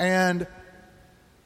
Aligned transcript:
and 0.00 0.46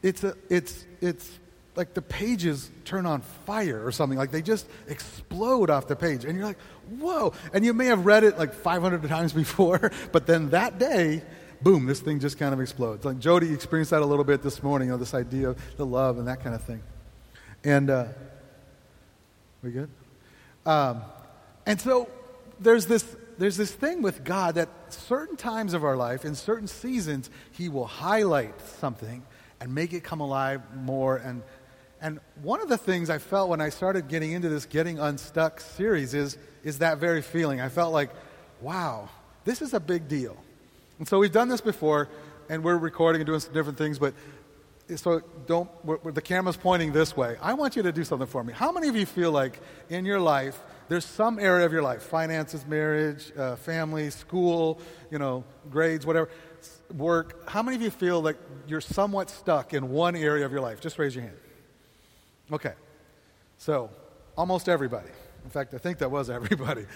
it's 0.02 0.22
a, 0.22 0.34
it's 0.48 0.86
it's 1.00 1.30
like 1.76 1.92
the 1.92 2.02
pages 2.02 2.70
turn 2.84 3.04
on 3.04 3.20
fire 3.20 3.84
or 3.84 3.90
something. 3.90 4.16
Like 4.16 4.30
they 4.30 4.42
just 4.42 4.66
explode 4.86 5.70
off 5.70 5.88
the 5.88 5.96
page, 5.96 6.24
and 6.24 6.38
you're 6.38 6.46
like, 6.46 6.60
whoa! 6.98 7.34
And 7.52 7.64
you 7.64 7.74
may 7.74 7.86
have 7.86 8.06
read 8.06 8.22
it 8.22 8.38
like 8.38 8.54
500 8.54 9.02
times 9.08 9.32
before, 9.32 9.90
but 10.12 10.26
then 10.26 10.50
that 10.50 10.78
day. 10.78 11.22
Boom, 11.62 11.86
this 11.86 12.00
thing 12.00 12.20
just 12.20 12.38
kind 12.38 12.52
of 12.52 12.60
explodes. 12.60 13.06
Like 13.06 13.18
Jody 13.18 13.54
experienced 13.54 13.92
that 13.92 14.02
a 14.02 14.04
little 14.04 14.24
bit 14.24 14.42
this 14.42 14.62
morning, 14.62 14.88
you 14.88 14.92
know, 14.92 14.98
this 14.98 15.14
idea 15.14 15.50
of 15.50 15.76
the 15.78 15.86
love 15.86 16.18
and 16.18 16.28
that 16.28 16.42
kind 16.42 16.54
of 16.54 16.62
thing. 16.62 16.82
And, 17.62 17.88
uh, 17.88 18.06
we 19.62 19.70
good? 19.70 19.88
Um, 20.66 21.00
and 21.64 21.80
so 21.80 22.10
there's 22.60 22.84
this, 22.84 23.16
there's 23.38 23.56
this 23.56 23.72
thing 23.72 24.02
with 24.02 24.24
God 24.24 24.56
that 24.56 24.68
certain 24.88 25.36
times 25.36 25.74
of 25.74 25.84
our 25.84 25.96
life, 25.96 26.24
in 26.24 26.34
certain 26.34 26.68
seasons, 26.68 27.30
He 27.52 27.68
will 27.68 27.86
highlight 27.86 28.60
something 28.60 29.22
and 29.60 29.74
make 29.74 29.92
it 29.92 30.04
come 30.04 30.20
alive 30.20 30.62
more. 30.76 31.16
And, 31.16 31.42
and 32.00 32.20
one 32.42 32.60
of 32.60 32.68
the 32.68 32.78
things 32.78 33.10
I 33.10 33.18
felt 33.18 33.48
when 33.48 33.60
I 33.60 33.68
started 33.70 34.08
getting 34.08 34.32
into 34.32 34.48
this 34.48 34.66
Getting 34.66 34.98
Unstuck 34.98 35.60
series 35.60 36.14
is, 36.14 36.38
is 36.62 36.78
that 36.78 36.98
very 36.98 37.22
feeling. 37.22 37.60
I 37.60 37.68
felt 37.68 37.92
like, 37.92 38.10
wow, 38.60 39.08
this 39.44 39.62
is 39.62 39.74
a 39.74 39.80
big 39.80 40.08
deal. 40.08 40.36
And 40.98 41.08
so 41.08 41.18
we've 41.18 41.32
done 41.32 41.48
this 41.48 41.60
before, 41.60 42.08
and 42.48 42.62
we're 42.62 42.76
recording 42.76 43.20
and 43.20 43.26
doing 43.26 43.40
some 43.40 43.52
different 43.52 43.78
things, 43.78 43.98
but 43.98 44.14
so 44.96 45.22
don't, 45.46 45.68
the 46.14 46.20
camera's 46.20 46.56
pointing 46.56 46.92
this 46.92 47.16
way. 47.16 47.36
I 47.40 47.54
want 47.54 47.74
you 47.74 47.82
to 47.82 47.92
do 47.92 48.04
something 48.04 48.28
for 48.28 48.44
me. 48.44 48.52
How 48.52 48.70
many 48.70 48.88
of 48.88 48.96
you 48.96 49.06
feel 49.06 49.32
like 49.32 49.58
in 49.88 50.04
your 50.04 50.20
life, 50.20 50.60
there's 50.88 51.04
some 51.04 51.38
area 51.38 51.66
of 51.66 51.72
your 51.72 51.82
life, 51.82 52.02
finances, 52.02 52.66
marriage, 52.66 53.32
uh, 53.36 53.56
family, 53.56 54.10
school, 54.10 54.80
you 55.10 55.18
know, 55.18 55.44
grades, 55.70 56.04
whatever, 56.06 56.28
work, 56.96 57.48
how 57.48 57.62
many 57.62 57.76
of 57.76 57.82
you 57.82 57.90
feel 57.90 58.20
like 58.20 58.36
you're 58.66 58.80
somewhat 58.80 59.30
stuck 59.30 59.74
in 59.74 59.90
one 59.90 60.16
area 60.16 60.44
of 60.44 60.52
your 60.52 60.60
life? 60.60 60.80
Just 60.80 60.98
raise 60.98 61.14
your 61.14 61.24
hand. 61.24 61.36
Okay. 62.52 62.74
So, 63.58 63.90
almost 64.36 64.68
everybody. 64.68 65.10
In 65.44 65.50
fact, 65.50 65.74
I 65.74 65.78
think 65.78 65.98
that 65.98 66.10
was 66.10 66.28
everybody. 66.30 66.86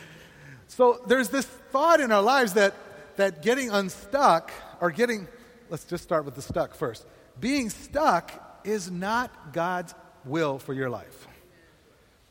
So, 0.67 1.01
there's 1.07 1.29
this 1.29 1.47
thought 1.47 2.01
in 2.01 2.13
our 2.13 2.23
lives 2.23 2.55
that, 2.55 2.75
that 3.17 3.43
getting 3.43 3.71
unstuck, 3.71 4.51
or 4.81 4.91
getting, 4.91 5.29
let's 5.71 5.85
just 5.85 6.05
start 6.05 6.25
with 6.25 6.35
the 6.35 6.43
stuck 6.43 6.75
first 6.75 7.07
being 7.41 7.71
stuck 7.71 8.61
is 8.65 8.91
not 8.91 9.53
God's 9.53 9.95
will 10.25 10.59
for 10.59 10.73
your 10.73 10.91
life. 10.91 11.28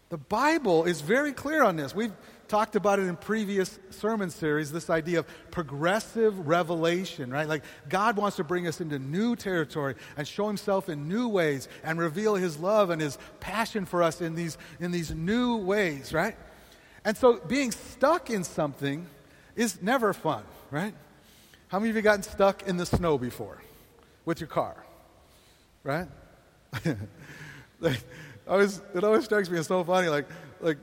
The 0.10 0.18
Bible 0.18 0.86
is 0.86 1.02
very 1.02 1.34
clear 1.34 1.64
on 1.64 1.76
this. 1.76 1.94
We've 1.94 2.14
talked 2.48 2.78
about 2.78 3.00
it 3.00 3.04
in 3.04 3.18
previous 3.18 3.78
sermon 3.90 4.30
series 4.30 4.72
this 4.72 4.90
idea 4.90 5.20
of 5.20 5.28
progressive 5.52 6.48
revelation, 6.48 7.30
right? 7.30 7.48
Like 7.48 7.64
God 7.90 8.16
wants 8.16 8.38
to 8.38 8.44
bring 8.44 8.68
us 8.68 8.80
into 8.80 9.00
new 9.00 9.36
territory 9.36 9.96
and 10.16 10.26
show 10.26 10.48
himself 10.48 10.88
in 10.88 11.10
new 11.10 11.28
ways 11.28 11.68
and 11.84 12.00
reveal 12.00 12.36
his 12.36 12.58
love 12.58 12.90
and 12.90 13.02
his 13.02 13.18
passion 13.42 13.86
for 13.86 14.02
us 14.02 14.22
in 14.22 14.34
these, 14.36 14.58
in 14.80 14.92
these 14.92 15.14
new 15.14 15.58
ways, 15.58 16.14
right? 16.14 16.38
And 17.04 17.18
so 17.18 17.40
being 17.48 17.72
stuck 17.72 18.30
in 18.30 18.46
something 18.46 19.08
is 19.56 19.82
never 19.82 20.14
fun, 20.14 20.44
right? 20.72 20.94
How 21.68 21.80
many 21.80 21.90
of 21.90 21.98
you 21.98 22.02
gotten 22.02 22.24
stuck 22.24 22.66
in 22.66 22.78
the 22.78 22.86
snow 22.86 23.18
before 23.18 23.62
with 24.24 24.40
your 24.40 24.48
car? 24.48 24.86
right? 25.88 26.08
like, 27.80 28.04
always, 28.48 28.82
it 28.94 29.04
always 29.04 29.26
strikes 29.26 29.50
me 29.50 29.58
as 29.58 29.68
so 29.68 29.84
funny. 29.84 30.08
Like, 30.10 30.26
like 30.60 30.78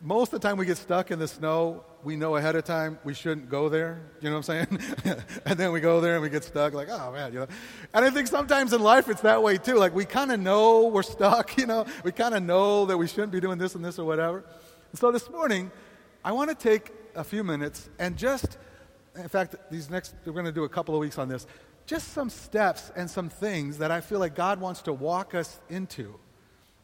most 0.00 0.32
of 0.32 0.40
the 0.40 0.48
time 0.48 0.56
we 0.56 0.66
get 0.66 0.78
stuck 0.78 1.10
in 1.10 1.18
the 1.18 1.28
snow, 1.28 1.84
we 2.02 2.16
know 2.16 2.36
ahead 2.36 2.56
of 2.56 2.64
time 2.64 2.98
we 3.04 3.12
shouldn't 3.12 3.50
go 3.50 3.68
there. 3.68 4.00
You 4.20 4.30
know 4.30 4.38
what 4.38 4.48
I'm 4.48 4.68
saying? 4.68 5.22
and 5.44 5.58
then 5.58 5.72
we 5.72 5.80
go 5.80 6.00
there 6.00 6.14
and 6.14 6.22
we 6.22 6.30
get 6.30 6.44
stuck. 6.44 6.72
Like, 6.72 6.88
oh 6.90 7.12
man, 7.12 7.32
you 7.32 7.40
know. 7.40 7.46
And 7.92 8.04
I 8.04 8.10
think 8.10 8.26
sometimes 8.26 8.72
in 8.72 8.82
life 8.82 9.08
it's 9.08 9.20
that 9.22 9.42
way 9.42 9.58
too. 9.58 9.74
Like 9.74 9.94
we 9.94 10.04
kind 10.04 10.32
of 10.32 10.40
know 10.40 10.86
we're 10.86 11.02
stuck. 11.02 11.50
You 11.60 11.66
know, 11.66 11.84
we 12.04 12.12
kind 12.12 12.34
of 12.34 12.42
know 12.42 12.86
that 12.86 12.96
we 12.96 13.06
shouldn't 13.06 13.32
be 13.32 13.40
doing 13.40 13.58
this 13.58 13.74
and 13.74 13.84
this 13.84 13.98
or 13.98 14.06
whatever. 14.06 14.38
And 14.90 14.98
so 14.98 15.12
this 15.12 15.28
morning, 15.28 15.70
I 16.24 16.32
want 16.32 16.48
to 16.48 16.56
take 16.56 16.90
a 17.14 17.22
few 17.22 17.44
minutes 17.44 17.90
and 17.98 18.16
just, 18.16 18.56
in 19.14 19.28
fact, 19.28 19.56
these 19.70 19.90
next 19.90 20.14
we're 20.24 20.32
going 20.32 20.46
to 20.46 20.52
do 20.52 20.64
a 20.64 20.68
couple 20.70 20.94
of 20.94 21.00
weeks 21.00 21.18
on 21.18 21.28
this 21.28 21.46
just 21.90 22.12
some 22.12 22.30
steps 22.30 22.92
and 22.94 23.10
some 23.10 23.28
things 23.28 23.78
that 23.78 23.90
I 23.90 24.00
feel 24.00 24.20
like 24.20 24.36
God 24.36 24.60
wants 24.60 24.82
to 24.82 24.92
walk 24.92 25.34
us 25.34 25.58
into, 25.68 26.14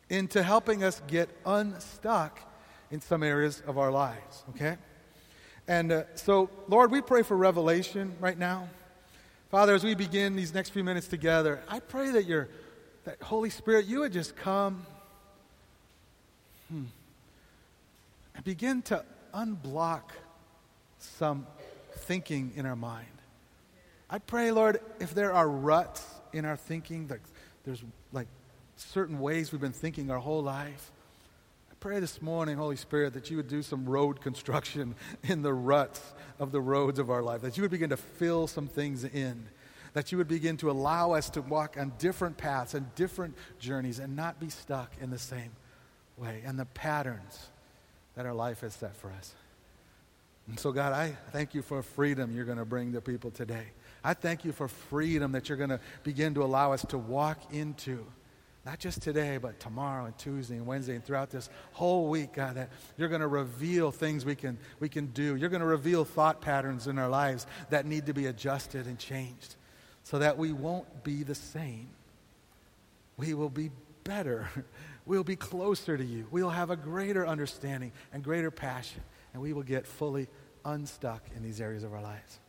into 0.09 0.43
helping 0.43 0.85
us 0.85 1.03
get 1.07 1.29
unstuck 1.45 2.41
in 2.91 3.01
some 3.01 3.23
areas 3.23 3.63
of 3.67 3.79
our 3.79 3.91
lives, 3.91 4.45
okay? 4.51 4.77
And 5.67 5.91
uh, 5.91 6.03
so, 6.15 6.49
Lord, 6.69 6.93
we 6.93 7.01
pray 7.01 7.23
for 7.23 7.37
revelation 7.37 8.15
right 8.21 8.39
now. 8.39 8.69
Father, 9.51 9.75
as 9.75 9.83
we 9.83 9.95
begin 9.95 10.37
these 10.37 10.55
next 10.55 10.71
few 10.71 10.85
minutes 10.85 11.09
together, 11.09 11.63
I 11.69 11.81
pray 11.81 12.11
that 12.11 12.27
your 12.27 12.49
that 13.07 13.23
Holy 13.23 13.51
Spirit, 13.51 13.87
you 13.87 14.01
would 14.01 14.13
just 14.13 14.35
come 14.35 14.85
hmm, 16.69 16.85
and 18.35 18.45
begin 18.45 18.83
to 18.83 19.05
unblock 19.33 20.03
some 20.99 21.47
thinking 21.99 22.53
in 22.57 22.67
our 22.67 22.75
mind. 22.75 23.07
I 24.11 24.19
pray, 24.19 24.51
Lord, 24.51 24.81
if 24.99 25.15
there 25.15 25.33
are 25.33 25.49
ruts 25.49 26.05
in 26.33 26.45
our 26.45 26.57
thinking, 26.57 27.07
that 27.07 27.21
there's 27.65 27.83
certain 28.77 29.19
ways 29.21 29.53
we've 29.53 29.61
been 29.61 29.73
thinking 29.73 30.11
our 30.11 30.19
whole 30.19 30.43
life. 30.43 30.93
I 31.71 31.75
pray 31.81 32.01
this 32.01 32.23
morning, 32.23 32.57
Holy 32.57 32.77
Spirit, 32.77 33.15
that 33.15 33.31
you 33.31 33.37
would 33.37 33.49
do 33.49 33.63
some 33.63 33.87
road 33.87 34.21
construction 34.21 34.95
in 35.25 35.43
the 35.43 35.55
ruts 35.55 36.01
of 36.39 36.53
the 36.53 36.61
roads 36.61 36.99
of 36.99 37.11
our 37.11 37.23
life, 37.23 37.43
that 37.43 37.57
you 37.57 37.63
would 37.63 37.71
begin 37.71 37.91
to 37.91 37.97
fill 37.97 38.47
some 38.47 38.67
things 38.67 39.05
in, 39.05 39.47
that 39.95 40.13
you 40.13 40.19
would 40.19 40.29
begin 40.29 40.57
to 40.59 40.71
allow 40.71 41.13
us 41.13 41.31
to 41.31 41.43
walk 41.43 41.77
on 41.79 41.93
different 41.99 42.37
paths 42.37 42.75
and 42.75 42.95
different 42.95 43.35
journeys 43.59 43.99
and 43.99 44.15
not 44.15 44.39
be 44.39 44.51
stuck 44.51 44.93
in 45.01 45.11
the 45.11 45.19
same 45.19 45.51
way 46.17 46.43
and 46.45 46.59
the 46.59 46.67
patterns 46.67 47.49
that 48.15 48.27
our 48.27 48.35
life 48.35 48.61
has 48.61 48.75
set 48.75 48.97
for 48.97 49.11
us. 49.11 49.35
And 50.49 50.59
so, 50.59 50.71
God, 50.71 50.93
I 50.93 51.17
thank 51.33 51.55
you 51.55 51.63
for 51.63 51.83
freedom 51.83 52.35
you're 52.35 52.45
going 52.45 52.59
to 52.59 52.65
bring 52.65 52.93
to 52.93 53.01
people 53.01 53.31
today. 53.31 53.65
I 54.05 54.15
thank 54.15 54.45
you 54.45 54.53
for 54.53 54.69
freedom 54.69 55.33
that 55.33 55.49
you're 55.49 55.59
going 55.59 55.71
to 55.71 55.81
begin 56.05 56.35
to 56.35 56.45
allow 56.45 56.73
us 56.73 56.85
to 56.91 56.99
walk 56.99 57.53
into. 57.53 58.07
Not 58.67 58.81
just 58.81 59.01
today, 59.01 59.39
but 59.39 59.61
tomorrow 59.61 60.07
and 60.07 60.19
Tuesday 60.19 60.57
and 60.57 60.67
Wednesday 60.67 60.97
and 60.97 61.05
throughout 61.05 61.31
this 61.31 61.49
whole 61.73 62.09
week, 62.09 62.33
God, 62.33 62.57
that 62.57 62.71
you're 62.99 63.09
going 63.09 63.21
to 63.21 63.29
reveal 63.29 63.93
things 63.93 64.25
we 64.25 64.35
can, 64.35 64.59
we 64.81 64.89
can 64.89 65.07
do. 65.07 65.37
You're 65.37 65.51
going 65.51 65.61
to 65.61 65.67
reveal 65.67 66.05
thought 66.05 66.41
patterns 66.41 66.89
in 66.89 66.99
our 66.99 67.09
lives 67.09 67.47
that 67.71 67.87
need 67.87 68.07
to 68.07 68.13
be 68.13 68.27
adjusted 68.27 68.87
and 68.87 68.99
changed 68.99 69.55
so 70.03 70.19
that 70.19 70.37
we 70.37 70.53
won't 70.53 71.05
be 71.05 71.23
the 71.23 71.37
same. 71.37 71.89
We 73.17 73.35
will 73.35 73.51
be 73.51 73.71
better. 74.05 74.51
We'll 75.07 75.23
be 75.23 75.37
closer 75.37 75.97
to 75.97 76.05
you. 76.05 76.27
We'll 76.33 76.51
have 76.51 76.71
a 76.71 76.77
greater 76.77 77.25
understanding 77.25 77.93
and 78.13 78.25
greater 78.25 78.51
passion, 78.51 79.03
and 79.33 79.41
we 79.41 79.53
will 79.53 79.63
get 79.63 79.87
fully 79.87 80.27
unstuck 80.65 81.23
in 81.37 81.45
these 81.45 81.61
areas 81.61 81.85
of 81.85 81.95
our 81.95 82.03
lives. 82.03 82.41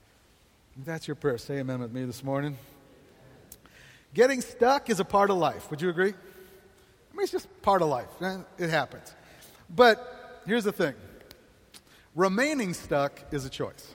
That's 0.83 1.07
your 1.07 1.13
prayer, 1.13 1.37
say 1.37 1.59
amen 1.59 1.81
with 1.81 1.91
me 1.91 2.05
this 2.05 2.23
morning. 2.23 2.57
Getting 4.17 4.41
stuck 4.41 4.89
is 4.89 4.99
a 4.99 5.05
part 5.05 5.29
of 5.29 5.37
life. 5.37 5.69
Would 5.69 5.79
you 5.79 5.89
agree? 5.89 6.09
I 6.09 7.15
mean, 7.15 7.21
it's 7.21 7.31
just 7.31 7.47
part 7.61 7.83
of 7.83 7.89
life. 7.89 8.09
Eh, 8.19 8.37
it 8.57 8.71
happens. 8.71 9.13
But 9.69 10.41
here's 10.47 10.63
the 10.63 10.71
thing 10.71 10.95
remaining 12.15 12.73
stuck 12.73 13.21
is 13.31 13.45
a 13.45 13.49
choice. 13.49 13.93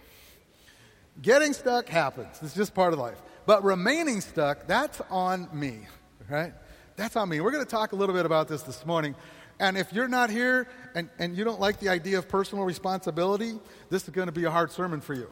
Getting 1.20 1.52
stuck 1.52 1.88
happens. 1.88 2.38
It's 2.40 2.54
just 2.54 2.72
part 2.72 2.92
of 2.92 3.00
life. 3.00 3.20
But 3.46 3.64
remaining 3.64 4.20
stuck, 4.20 4.68
that's 4.68 5.00
on 5.10 5.48
me, 5.52 5.88
right? 6.30 6.52
That's 6.94 7.16
on 7.16 7.28
me. 7.28 7.40
We're 7.40 7.50
going 7.50 7.64
to 7.64 7.70
talk 7.70 7.90
a 7.90 7.96
little 7.96 8.14
bit 8.14 8.24
about 8.24 8.46
this 8.46 8.62
this 8.62 8.86
morning. 8.86 9.16
And 9.58 9.76
if 9.76 9.92
you're 9.92 10.06
not 10.06 10.30
here 10.30 10.68
and, 10.94 11.10
and 11.18 11.36
you 11.36 11.42
don't 11.42 11.58
like 11.58 11.80
the 11.80 11.88
idea 11.88 12.16
of 12.16 12.28
personal 12.28 12.64
responsibility, 12.64 13.58
this 13.90 14.04
is 14.04 14.10
going 14.10 14.26
to 14.26 14.32
be 14.32 14.44
a 14.44 14.52
hard 14.52 14.70
sermon 14.70 15.00
for 15.00 15.14
you. 15.14 15.28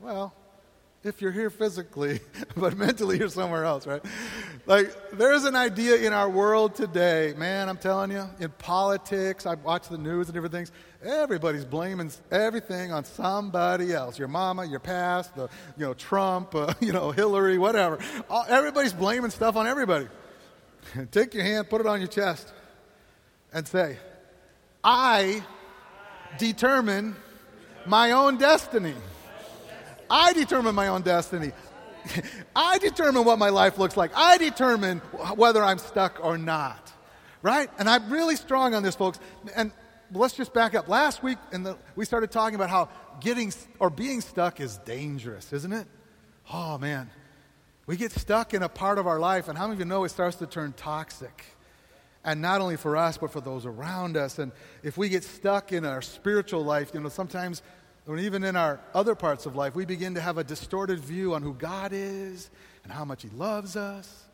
Well, 0.00 0.32
if 1.04 1.22
you're 1.22 1.32
here 1.32 1.50
physically, 1.50 2.20
but 2.56 2.76
mentally 2.76 3.18
you're 3.18 3.28
somewhere 3.28 3.64
else, 3.64 3.86
right? 3.86 4.04
Like, 4.66 4.92
there's 5.12 5.44
an 5.44 5.54
idea 5.54 5.96
in 5.96 6.12
our 6.12 6.28
world 6.28 6.74
today, 6.74 7.34
man, 7.36 7.68
I'm 7.68 7.76
telling 7.76 8.10
you, 8.10 8.24
in 8.40 8.50
politics, 8.58 9.46
I 9.46 9.54
watch 9.54 9.88
the 9.88 9.98
news 9.98 10.28
and 10.28 10.34
different 10.34 10.52
things, 10.52 10.72
everybody's 11.02 11.64
blaming 11.64 12.10
everything 12.30 12.92
on 12.92 13.04
somebody 13.04 13.92
else. 13.92 14.18
Your 14.18 14.28
mama, 14.28 14.64
your 14.64 14.80
past, 14.80 15.34
the, 15.36 15.48
you 15.76 15.86
know, 15.86 15.94
Trump, 15.94 16.54
uh, 16.54 16.74
you 16.80 16.92
know, 16.92 17.10
Hillary, 17.10 17.58
whatever. 17.58 17.98
All, 18.28 18.44
everybody's 18.48 18.92
blaming 18.92 19.30
stuff 19.30 19.56
on 19.56 19.66
everybody. 19.66 20.08
Take 21.10 21.34
your 21.34 21.44
hand, 21.44 21.68
put 21.68 21.80
it 21.80 21.86
on 21.86 22.00
your 22.00 22.08
chest, 22.08 22.52
and 23.52 23.66
say, 23.66 23.98
I 24.82 25.42
determine 26.38 27.16
my 27.86 28.12
own 28.12 28.36
destiny. 28.36 28.94
I 30.10 30.32
determine 30.32 30.74
my 30.74 30.88
own 30.88 31.02
destiny. 31.02 31.52
I 32.56 32.78
determine 32.78 33.24
what 33.24 33.38
my 33.38 33.50
life 33.50 33.78
looks 33.78 33.96
like. 33.96 34.12
I 34.14 34.38
determine 34.38 34.98
whether 35.36 35.62
I'm 35.62 35.78
stuck 35.78 36.18
or 36.22 36.38
not. 36.38 36.92
Right? 37.42 37.70
And 37.78 37.88
I'm 37.88 38.10
really 38.10 38.36
strong 38.36 38.74
on 38.74 38.82
this, 38.82 38.94
folks. 38.94 39.20
And 39.54 39.72
let's 40.12 40.34
just 40.34 40.52
back 40.52 40.74
up. 40.74 40.88
Last 40.88 41.22
week, 41.22 41.38
the, 41.50 41.76
we 41.94 42.04
started 42.04 42.30
talking 42.30 42.54
about 42.54 42.70
how 42.70 42.88
getting 43.20 43.52
or 43.78 43.90
being 43.90 44.20
stuck 44.20 44.60
is 44.60 44.78
dangerous, 44.78 45.52
isn't 45.52 45.72
it? 45.72 45.86
oh 46.52 46.78
man, 46.78 47.10
we 47.86 47.96
get 47.96 48.12
stuck 48.12 48.54
in 48.54 48.62
a 48.62 48.68
part 48.68 48.98
of 48.98 49.06
our 49.06 49.18
life, 49.18 49.48
and 49.48 49.56
how 49.56 49.66
many 49.66 49.74
of 49.74 49.80
you 49.80 49.84
know 49.84 50.04
it 50.04 50.10
starts 50.10 50.36
to 50.36 50.46
turn 50.46 50.72
toxic? 50.76 51.44
And 52.24 52.42
not 52.42 52.60
only 52.60 52.76
for 52.76 52.96
us, 52.96 53.16
but 53.16 53.30
for 53.30 53.40
those 53.40 53.64
around 53.64 54.16
us. 54.16 54.38
And 54.38 54.52
if 54.82 54.98
we 54.98 55.08
get 55.08 55.24
stuck 55.24 55.72
in 55.72 55.86
our 55.86 56.02
spiritual 56.02 56.62
life, 56.62 56.90
you 56.92 57.00
know, 57.00 57.08
sometimes, 57.08 57.62
or 58.08 58.16
even 58.16 58.42
in 58.42 58.56
our 58.56 58.80
other 58.94 59.14
parts 59.14 59.44
of 59.44 59.54
life, 59.54 59.74
we 59.74 59.84
begin 59.84 60.14
to 60.14 60.20
have 60.20 60.38
a 60.38 60.44
distorted 60.44 60.98
view 60.98 61.34
on 61.34 61.42
who 61.42 61.52
God 61.52 61.92
is 61.92 62.48
and 62.82 62.90
how 62.90 63.04
much 63.04 63.22
He 63.22 63.28
loves 63.28 63.76
us. 63.76 64.24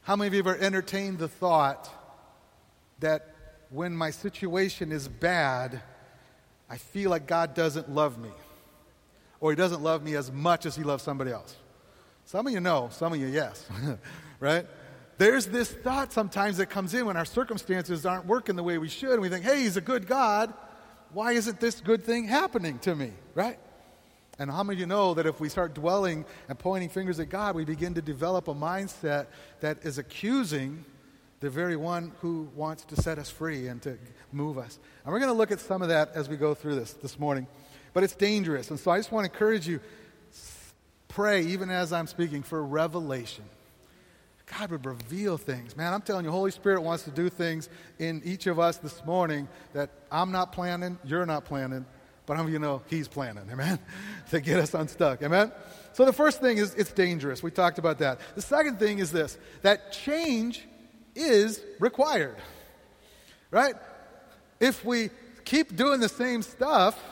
How 0.00 0.16
many 0.16 0.28
of 0.28 0.34
you 0.34 0.42
have 0.42 0.46
ever 0.46 0.64
entertained 0.64 1.18
the 1.18 1.28
thought 1.28 1.90
that 3.00 3.34
when 3.68 3.94
my 3.94 4.10
situation 4.10 4.90
is 4.90 5.06
bad, 5.06 5.82
I 6.70 6.78
feel 6.78 7.10
like 7.10 7.26
God 7.26 7.54
doesn't 7.54 7.90
love 7.90 8.16
me? 8.16 8.30
Or 9.38 9.50
He 9.50 9.56
doesn't 9.56 9.82
love 9.82 10.02
me 10.02 10.16
as 10.16 10.32
much 10.32 10.64
as 10.64 10.74
He 10.74 10.82
loves 10.82 11.02
somebody 11.02 11.30
else? 11.30 11.56
Some 12.24 12.46
of 12.46 12.54
you 12.54 12.60
know, 12.60 12.88
some 12.90 13.12
of 13.12 13.20
you, 13.20 13.26
yes, 13.26 13.68
right? 14.40 14.66
There's 15.18 15.44
this 15.44 15.70
thought 15.70 16.10
sometimes 16.14 16.56
that 16.56 16.70
comes 16.70 16.94
in 16.94 17.04
when 17.04 17.18
our 17.18 17.26
circumstances 17.26 18.06
aren't 18.06 18.24
working 18.24 18.56
the 18.56 18.62
way 18.62 18.78
we 18.78 18.88
should, 18.88 19.12
and 19.12 19.20
we 19.20 19.28
think, 19.28 19.44
hey, 19.44 19.60
he's 19.60 19.76
a 19.76 19.82
good 19.82 20.06
God. 20.06 20.54
Why 21.14 21.32
isn't 21.32 21.60
this 21.60 21.80
good 21.80 22.04
thing 22.04 22.26
happening 22.26 22.80
to 22.80 22.94
me, 22.94 23.12
right? 23.34 23.58
And 24.38 24.50
how 24.50 24.64
many 24.64 24.76
of 24.76 24.80
you 24.80 24.86
know 24.86 25.14
that 25.14 25.26
if 25.26 25.38
we 25.38 25.48
start 25.48 25.72
dwelling 25.72 26.24
and 26.48 26.58
pointing 26.58 26.88
fingers 26.88 27.20
at 27.20 27.28
God, 27.28 27.54
we 27.54 27.64
begin 27.64 27.94
to 27.94 28.02
develop 28.02 28.48
a 28.48 28.54
mindset 28.54 29.26
that 29.60 29.78
is 29.84 29.98
accusing 29.98 30.84
the 31.38 31.48
very 31.48 31.76
one 31.76 32.10
who 32.20 32.48
wants 32.56 32.84
to 32.86 32.96
set 32.96 33.18
us 33.18 33.30
free 33.30 33.68
and 33.68 33.80
to 33.82 33.96
move 34.32 34.58
us? 34.58 34.80
And 35.04 35.12
we're 35.12 35.20
going 35.20 35.30
to 35.30 35.38
look 35.38 35.52
at 35.52 35.60
some 35.60 35.82
of 35.82 35.88
that 35.88 36.10
as 36.14 36.28
we 36.28 36.36
go 36.36 36.52
through 36.52 36.74
this 36.74 36.94
this 36.94 37.16
morning. 37.16 37.46
But 37.92 38.02
it's 38.02 38.16
dangerous. 38.16 38.70
And 38.70 38.80
so 38.80 38.90
I 38.90 38.98
just 38.98 39.12
want 39.12 39.24
to 39.24 39.32
encourage 39.32 39.68
you 39.68 39.78
pray, 41.06 41.42
even 41.42 41.70
as 41.70 41.92
I'm 41.92 42.08
speaking, 42.08 42.42
for 42.42 42.64
revelation. 42.64 43.44
God 44.46 44.70
would 44.70 44.84
reveal 44.84 45.38
things. 45.38 45.76
Man, 45.76 45.92
I'm 45.92 46.02
telling 46.02 46.24
you, 46.24 46.30
Holy 46.30 46.50
Spirit 46.50 46.82
wants 46.82 47.04
to 47.04 47.10
do 47.10 47.30
things 47.30 47.68
in 47.98 48.20
each 48.24 48.46
of 48.46 48.58
us 48.58 48.76
this 48.76 49.04
morning 49.04 49.48
that 49.72 49.90
I'm 50.12 50.32
not 50.32 50.52
planning, 50.52 50.98
you're 51.04 51.24
not 51.24 51.44
planning, 51.44 51.86
but 52.26 52.36
I'm, 52.36 52.48
you 52.52 52.58
know 52.58 52.82
He's 52.88 53.08
planning, 53.08 53.44
amen? 53.50 53.78
to 54.30 54.40
get 54.40 54.60
us 54.60 54.74
unstuck, 54.74 55.22
amen? 55.22 55.50
So 55.94 56.04
the 56.04 56.12
first 56.12 56.40
thing 56.40 56.58
is 56.58 56.74
it's 56.74 56.92
dangerous. 56.92 57.42
We 57.42 57.50
talked 57.50 57.78
about 57.78 57.98
that. 57.98 58.20
The 58.34 58.42
second 58.42 58.78
thing 58.78 58.98
is 58.98 59.12
this 59.12 59.38
that 59.62 59.92
change 59.92 60.66
is 61.14 61.62
required, 61.78 62.36
right? 63.50 63.74
If 64.60 64.84
we 64.84 65.10
keep 65.44 65.76
doing 65.76 66.00
the 66.00 66.08
same 66.08 66.42
stuff, 66.42 67.02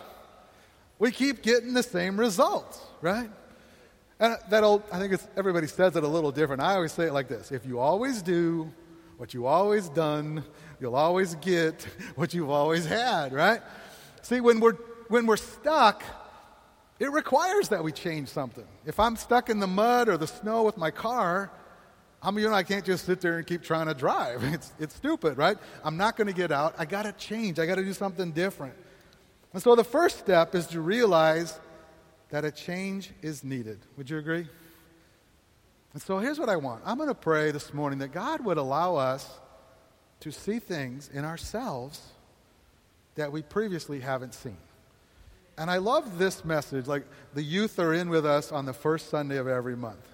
we 0.99 1.11
keep 1.13 1.43
getting 1.43 1.73
the 1.75 1.83
same 1.83 2.19
results, 2.19 2.81
right? 3.01 3.31
Uh, 4.23 4.27
and 4.27 4.51
that 4.51 4.63
old, 4.63 4.85
I 4.93 5.01
think 5.01 5.21
everybody 5.37 5.67
says 5.67 5.97
it 5.97 6.05
a 6.05 6.09
little 6.09 6.31
different. 6.31 6.63
I 6.63 6.77
always 6.77 6.93
say 6.93 7.07
it 7.07 7.13
like 7.13 7.27
this 7.29 7.51
if 7.51 7.67
you 7.67 7.81
always 7.81 8.23
do 8.23 8.73
what 9.17 9.35
you 9.35 9.47
always 9.47 9.89
done, 9.89 10.45
you'll 10.81 10.97
always 10.97 11.35
get 11.37 11.83
what 12.15 12.33
you've 12.33 12.51
always 12.51 12.87
had, 12.87 13.33
right? 13.33 13.61
See, 14.23 14.41
when 14.41 14.61
we're, 14.61 14.77
when 15.09 15.27
we're 15.27 15.37
stuck, 15.37 16.05
it 17.01 17.11
requires 17.11 17.69
that 17.71 17.83
we 17.83 17.91
change 17.91 18.29
something. 18.29 18.67
If 18.87 19.01
I'm 19.01 19.17
stuck 19.17 19.51
in 19.51 19.59
the 19.59 19.67
mud 19.67 20.09
or 20.09 20.17
the 20.17 20.29
snow 20.29 20.63
with 20.63 20.77
my 20.77 20.93
car, 20.93 21.51
I 22.23 22.31
mean, 22.31 22.45
you 22.45 22.51
know, 22.51 22.55
I 22.55 22.63
can't 22.63 22.85
just 22.85 23.05
sit 23.05 23.21
there 23.21 23.39
and 23.39 23.47
keep 23.47 23.63
trying 23.63 23.89
to 23.89 23.95
drive. 23.95 24.45
It's, 24.55 24.73
it's 24.79 24.95
stupid, 24.95 25.37
right? 25.37 25.57
I'm 25.85 25.97
not 25.97 26.17
going 26.17 26.29
to 26.29 26.33
get 26.33 26.53
out. 26.53 26.77
I 26.79 26.85
got 26.85 27.03
to 27.03 27.13
change. 27.13 27.59
I 27.59 27.67
got 27.67 27.75
to 27.75 27.85
do 27.85 27.93
something 27.93 28.31
different. 28.31 28.75
And 29.53 29.61
so 29.61 29.75
the 29.75 29.85
first 29.85 30.21
step 30.21 30.55
is 30.55 30.69
to 30.69 30.81
realize 30.81 31.59
that 32.33 32.47
a 32.47 32.51
change 32.51 33.11
is 33.21 33.45
needed. 33.45 33.79
Would 33.99 34.09
you 34.09 34.17
agree? 34.17 34.47
And 35.93 36.01
so 36.01 36.19
here's 36.19 36.39
what 36.39 36.49
I 36.49 36.57
want 36.57 36.83
I'm 36.85 36.97
going 36.97 37.11
to 37.11 37.15
pray 37.15 37.53
this 37.53 37.73
morning 37.73 38.01
that 38.01 38.13
God 38.13 38.43
would 38.45 38.57
allow 38.57 38.97
us 38.97 39.39
to 40.21 40.33
see 40.33 40.59
things 40.59 41.11
in 41.13 41.25
ourselves 41.27 42.01
that 43.17 43.31
we 43.31 43.43
previously 43.43 44.01
haven't 44.01 44.33
seen. 44.33 44.57
And 45.59 45.71
I 45.71 45.77
love 45.77 46.19
this 46.19 46.43
message. 46.43 46.87
Like 46.87 47.05
the 47.35 47.43
youth 47.43 47.79
are 47.79 47.93
in 47.93 48.09
with 48.09 48.25
us 48.25 48.51
on 48.51 48.65
the 48.65 48.73
first 48.73 49.11
Sunday 49.11 49.37
of 49.37 49.47
every 49.47 49.77
month. 49.77 50.09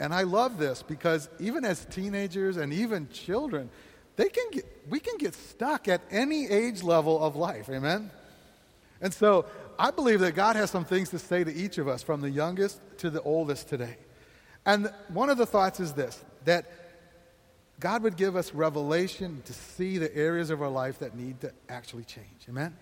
And 0.00 0.12
I 0.12 0.24
love 0.24 0.58
this 0.58 0.82
because 0.82 1.28
even 1.38 1.64
as 1.64 1.84
teenagers 1.84 2.56
and 2.56 2.72
even 2.72 3.08
children, 3.10 3.70
they 4.16 4.28
can 4.28 4.50
get, 4.50 4.64
we 4.88 4.98
can 4.98 5.18
get 5.18 5.34
stuck 5.34 5.86
at 5.86 6.00
any 6.10 6.48
age 6.48 6.82
level 6.82 7.22
of 7.22 7.36
life. 7.36 7.70
Amen? 7.70 8.10
And 9.00 9.14
so 9.14 9.44
I 9.78 9.90
believe 9.90 10.20
that 10.20 10.34
God 10.34 10.56
has 10.56 10.70
some 10.70 10.84
things 10.84 11.10
to 11.10 11.18
say 11.18 11.44
to 11.44 11.52
each 11.52 11.78
of 11.78 11.88
us, 11.88 12.02
from 12.02 12.20
the 12.20 12.30
youngest 12.30 12.80
to 12.98 13.10
the 13.10 13.22
oldest 13.22 13.68
today. 13.68 13.96
And 14.66 14.92
one 15.08 15.30
of 15.30 15.38
the 15.38 15.46
thoughts 15.46 15.80
is 15.80 15.92
this 15.92 16.24
that 16.44 16.66
God 17.80 18.02
would 18.02 18.16
give 18.16 18.36
us 18.36 18.54
revelation 18.54 19.42
to 19.46 19.52
see 19.52 19.98
the 19.98 20.14
areas 20.16 20.50
of 20.50 20.62
our 20.62 20.68
life 20.68 20.98
that 21.00 21.16
need 21.16 21.40
to 21.40 21.52
actually 21.68 22.04
change. 22.04 22.46
Amen? 22.48 22.76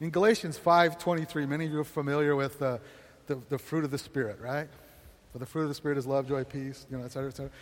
In 0.00 0.10
Galatians 0.10 0.58
5.23, 0.58 1.48
many 1.48 1.66
of 1.66 1.72
you 1.72 1.80
are 1.80 1.84
familiar 1.84 2.34
with 2.36 2.58
the, 2.58 2.80
the, 3.26 3.58
fruit 3.58 3.84
of 3.84 3.90
the 3.90 3.98
Spirit, 3.98 4.40
right? 4.40 4.68
For 5.32 5.38
the 5.38 5.46
fruit 5.46 5.62
of 5.62 5.68
the 5.68 5.74
Spirit 5.74 5.98
is 5.98 6.06
love, 6.06 6.28
joy, 6.28 6.44
peace, 6.44 6.86
you 6.90 6.98
know, 6.98 7.04
et 7.04 7.12
cetera, 7.12 7.28
et 7.28 7.36
cetera. 7.36 7.52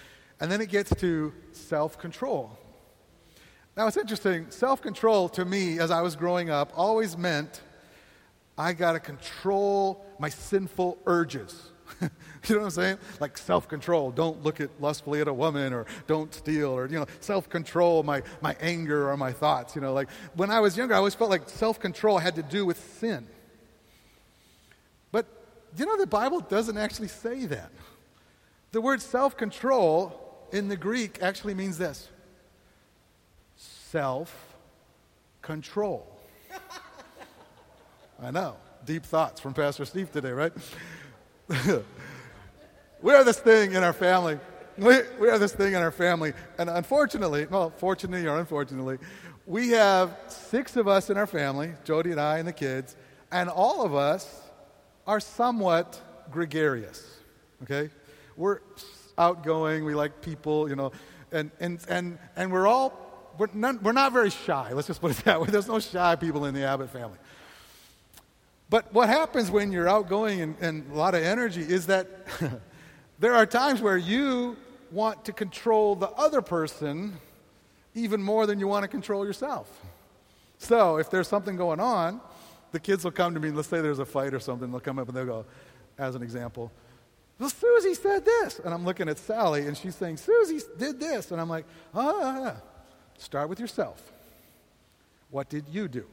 And 0.41 0.51
then 0.51 0.61
it 0.61 0.69
gets 0.71 0.95
to 0.97 1.33
self-control. 1.53 2.59
Now, 3.77 3.87
it's 3.87 3.97
interesting. 3.97 4.47
Self-control, 4.51 5.29
to 5.31 5.45
me, 5.45 5.79
as 5.79 5.91
I 5.91 6.01
was 6.01 6.17
growing 6.17 6.51
up, 6.51 6.73
always 6.75 7.17
meant 7.17 7.61
I 8.61 8.75
got 8.75 8.93
to 8.93 9.01
control 9.01 10.05
my 10.19 10.29
sinful 10.29 10.99
urges. 11.07 11.71
you 12.03 12.09
know 12.51 12.59
what 12.59 12.65
I'm 12.65 12.71
saying? 12.71 12.99
Like 13.19 13.39
self 13.39 13.67
control. 13.67 14.11
Don't 14.11 14.43
look 14.45 14.61
at 14.61 14.69
lustfully 14.79 15.23
at 15.23 15.29
a 15.29 15.33
woman 15.33 15.73
or 15.73 15.87
don't 16.07 16.33
steal 16.35 16.69
or, 16.69 16.87
you 16.87 16.99
know, 16.99 17.07
self 17.21 17.49
control 17.49 18.03
my, 18.03 18.23
my 18.43 18.55
anger 18.61 19.11
or 19.11 19.17
my 19.17 19.33
thoughts. 19.33 19.75
You 19.75 19.81
know, 19.81 19.95
like 19.95 20.11
when 20.35 20.51
I 20.51 20.61
was 20.61 20.77
younger, 20.77 20.93
I 20.93 20.99
always 20.99 21.15
felt 21.15 21.31
like 21.31 21.49
self 21.49 21.81
control 21.81 22.19
had 22.19 22.35
to 22.35 22.43
do 22.43 22.67
with 22.67 22.79
sin. 22.99 23.27
But, 25.11 25.27
you 25.79 25.87
know, 25.87 25.97
the 25.97 26.07
Bible 26.07 26.41
doesn't 26.41 26.77
actually 26.77 27.09
say 27.09 27.47
that. 27.47 27.73
The 28.73 28.83
word 28.83 29.01
self 29.01 29.39
control 29.39 30.47
in 30.53 30.69
the 30.69 30.77
Greek 30.77 31.23
actually 31.23 31.55
means 31.55 31.79
this 31.79 32.09
self 33.57 34.55
control. 35.41 36.07
I 38.23 38.31
know. 38.31 38.57
Deep 38.85 39.05
thoughts 39.05 39.41
from 39.41 39.55
Pastor 39.55 39.87
Steve 39.87 40.13
today, 40.13 40.33
right? 40.33 40.53
we 43.03 43.15
are 43.15 43.25
this 43.25 43.39
thing 43.39 43.73
in 43.73 43.83
our 43.83 43.95
family. 43.95 44.39
We, 44.77 44.99
we 45.19 45.29
have 45.29 45.41
this 45.41 45.55
thing 45.55 45.73
in 45.73 45.81
our 45.81 45.91
family. 45.91 46.35
And 46.59 46.69
unfortunately, 46.69 47.47
well, 47.47 47.71
fortunately 47.71 48.27
or 48.27 48.39
unfortunately, 48.39 48.99
we 49.47 49.71
have 49.71 50.17
six 50.29 50.77
of 50.77 50.87
us 50.87 51.09
in 51.09 51.17
our 51.17 51.27
family, 51.27 51.73
Jody 51.85 52.11
and 52.11 52.21
I 52.21 52.39
and 52.39 52.47
the 52.47 52.53
kids, 52.53 52.95
and 53.33 53.49
all 53.49 53.85
of 53.85 53.95
us 53.95 54.43
are 55.07 55.21
somewhat 55.21 56.01
gregarious. 56.31 57.19
Okay? 57.63 57.89
We're 58.37 58.61
outgoing, 59.17 59.85
we 59.85 59.95
like 59.95 60.21
people, 60.21 60.69
you 60.69 60.77
know, 60.77 60.93
and, 61.33 61.51
and, 61.59 61.81
and, 61.89 62.19
and 62.37 62.53
we're 62.53 62.67
all, 62.67 63.33
we're 63.39 63.49
not, 63.55 63.83
we're 63.83 63.93
not 63.93 64.13
very 64.13 64.31
shy. 64.31 64.73
Let's 64.75 64.89
just 64.89 65.01
put 65.01 65.13
it 65.13 65.17
that 65.25 65.41
way. 65.41 65.49
There's 65.49 65.69
no 65.69 65.81
shy 65.81 66.17
people 66.17 66.45
in 66.45 66.53
the 66.53 66.65
Abbott 66.65 66.91
family. 66.91 67.17
But 68.71 68.95
what 68.95 69.09
happens 69.09 69.51
when 69.51 69.73
you're 69.73 69.89
outgoing 69.89 70.41
and, 70.41 70.57
and 70.61 70.91
a 70.93 70.95
lot 70.95 71.15
of 71.15 71.23
energy 71.25 71.61
is 71.61 71.87
that 71.87 72.09
there 73.19 73.35
are 73.35 73.45
times 73.45 73.83
where 73.83 73.99
you 73.99 74.57
want 74.93 75.25
to 75.25 75.33
control 75.33 75.97
the 75.97 76.09
other 76.11 76.41
person 76.41 77.19
even 77.95 78.23
more 78.23 78.47
than 78.47 78.61
you 78.61 78.69
want 78.69 78.85
to 78.85 78.89
control 78.89 79.27
yourself. 79.27 79.69
So 80.59 80.99
if 80.99 81.11
there's 81.11 81.27
something 81.27 81.57
going 81.57 81.81
on, 81.81 82.21
the 82.71 82.79
kids 82.79 83.03
will 83.03 83.11
come 83.11 83.35
to 83.35 83.41
me, 83.41 83.51
let's 83.51 83.67
say 83.67 83.81
there's 83.81 83.99
a 83.99 84.05
fight 84.05 84.33
or 84.33 84.39
something, 84.39 84.71
they'll 84.71 84.81
come 84.81 85.01
up 85.01 85.09
and 85.09 85.17
they'll 85.17 85.27
go, 85.27 85.45
as 85.99 86.15
an 86.15 86.23
example, 86.23 86.71
well, 87.41 87.49
Susie 87.49 87.95
said 87.95 88.25
this. 88.25 88.61
And 88.61 88.73
I'm 88.73 88.85
looking 88.85 89.09
at 89.09 89.19
Sally 89.19 89.67
and 89.67 89.77
she's 89.77 89.97
saying, 89.97 90.19
Susie 90.19 90.61
did 90.79 91.01
this. 91.01 91.33
And 91.33 91.41
I'm 91.41 91.49
like, 91.49 91.65
ah, 91.95 92.55
start 93.19 93.49
with 93.49 93.59
yourself. 93.59 94.13
What 95.31 95.49
did 95.49 95.65
you 95.69 95.89
do? 95.89 96.07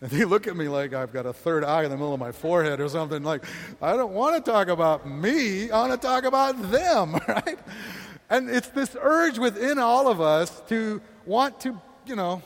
And 0.00 0.10
they 0.10 0.24
look 0.26 0.46
at 0.46 0.56
me 0.56 0.68
like 0.68 0.92
I've 0.92 1.12
got 1.12 1.24
a 1.24 1.32
third 1.32 1.64
eye 1.64 1.84
in 1.84 1.90
the 1.90 1.96
middle 1.96 2.12
of 2.12 2.20
my 2.20 2.32
forehead 2.32 2.80
or 2.80 2.88
something. 2.88 3.22
Like, 3.22 3.44
I 3.80 3.96
don't 3.96 4.12
want 4.12 4.44
to 4.44 4.50
talk 4.50 4.68
about 4.68 5.08
me, 5.08 5.70
I 5.70 5.88
want 5.88 6.00
to 6.00 6.06
talk 6.06 6.24
about 6.24 6.70
them, 6.70 7.14
right? 7.28 7.58
And 8.28 8.50
it's 8.50 8.68
this 8.68 8.96
urge 9.00 9.38
within 9.38 9.78
all 9.78 10.08
of 10.08 10.20
us 10.20 10.60
to 10.68 11.00
want 11.24 11.60
to, 11.60 11.80
you 12.06 12.16
know, 12.16 12.42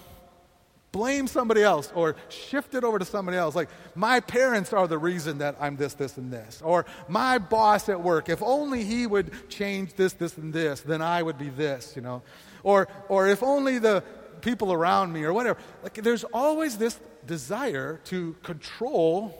blame 0.92 1.26
somebody 1.26 1.62
else 1.62 1.90
or 1.94 2.16
shift 2.28 2.74
it 2.74 2.84
over 2.84 2.98
to 2.98 3.04
somebody 3.04 3.36
else. 3.36 3.54
Like, 3.54 3.68
my 3.94 4.20
parents 4.20 4.72
are 4.72 4.86
the 4.86 4.98
reason 4.98 5.38
that 5.38 5.56
I'm 5.60 5.76
this, 5.76 5.94
this, 5.94 6.16
and 6.18 6.32
this. 6.32 6.62
Or 6.64 6.86
my 7.08 7.38
boss 7.38 7.88
at 7.88 8.00
work, 8.00 8.28
if 8.28 8.42
only 8.42 8.84
he 8.84 9.06
would 9.06 9.48
change 9.48 9.94
this, 9.94 10.12
this, 10.12 10.36
and 10.36 10.52
this, 10.52 10.80
then 10.80 11.02
I 11.02 11.22
would 11.22 11.38
be 11.38 11.48
this, 11.48 11.94
you 11.96 12.02
know. 12.02 12.22
Or, 12.62 12.88
or 13.08 13.28
if 13.28 13.42
only 13.42 13.78
the 13.78 14.02
people 14.40 14.72
around 14.72 15.12
me 15.12 15.24
or 15.24 15.32
whatever. 15.32 15.58
Like, 15.82 15.94
there's 15.94 16.24
always 16.24 16.76
this 16.76 16.98
desire 17.30 18.00
to 18.02 18.34
control 18.42 19.32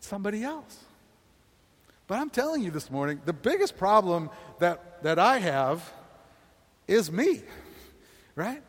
somebody 0.00 0.42
else. 0.42 0.82
But 2.06 2.18
I'm 2.20 2.30
telling 2.30 2.62
you 2.62 2.70
this 2.70 2.90
morning, 2.90 3.20
the 3.26 3.34
biggest 3.34 3.76
problem 3.76 4.30
that, 4.60 5.02
that 5.02 5.18
I 5.18 5.36
have 5.36 5.92
is 6.88 7.12
me, 7.12 7.42
right? 8.34 8.62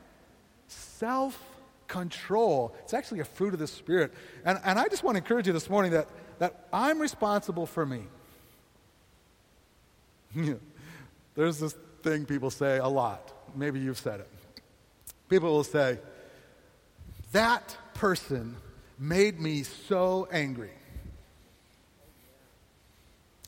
Self 0.67 1.41
control. 1.87 2.75
It's 2.83 2.93
actually 2.93 3.21
a 3.21 3.25
fruit 3.25 3.53
of 3.53 3.61
the 3.61 3.67
Spirit. 3.67 4.13
And, 4.43 4.59
and 4.65 4.77
I 4.77 4.89
just 4.89 5.05
want 5.05 5.15
to 5.15 5.19
encourage 5.19 5.47
you 5.47 5.53
this 5.53 5.69
morning 5.69 5.93
that, 5.93 6.09
that 6.39 6.67
I'm 6.73 6.99
responsible 6.99 7.65
for 7.65 7.85
me. 7.85 8.01
There's 11.35 11.59
this 11.59 11.77
thing 12.03 12.25
people 12.25 12.49
say 12.49 12.79
a 12.79 12.89
lot. 12.89 13.31
Maybe 13.55 13.79
you've 13.79 13.97
said 13.97 14.19
it. 14.19 14.29
People 15.29 15.53
will 15.53 15.63
say, 15.63 15.97
That 17.31 17.77
person 18.00 18.56
made 18.98 19.41
me 19.41 19.63
so 19.63 20.25
angry. 20.32 20.72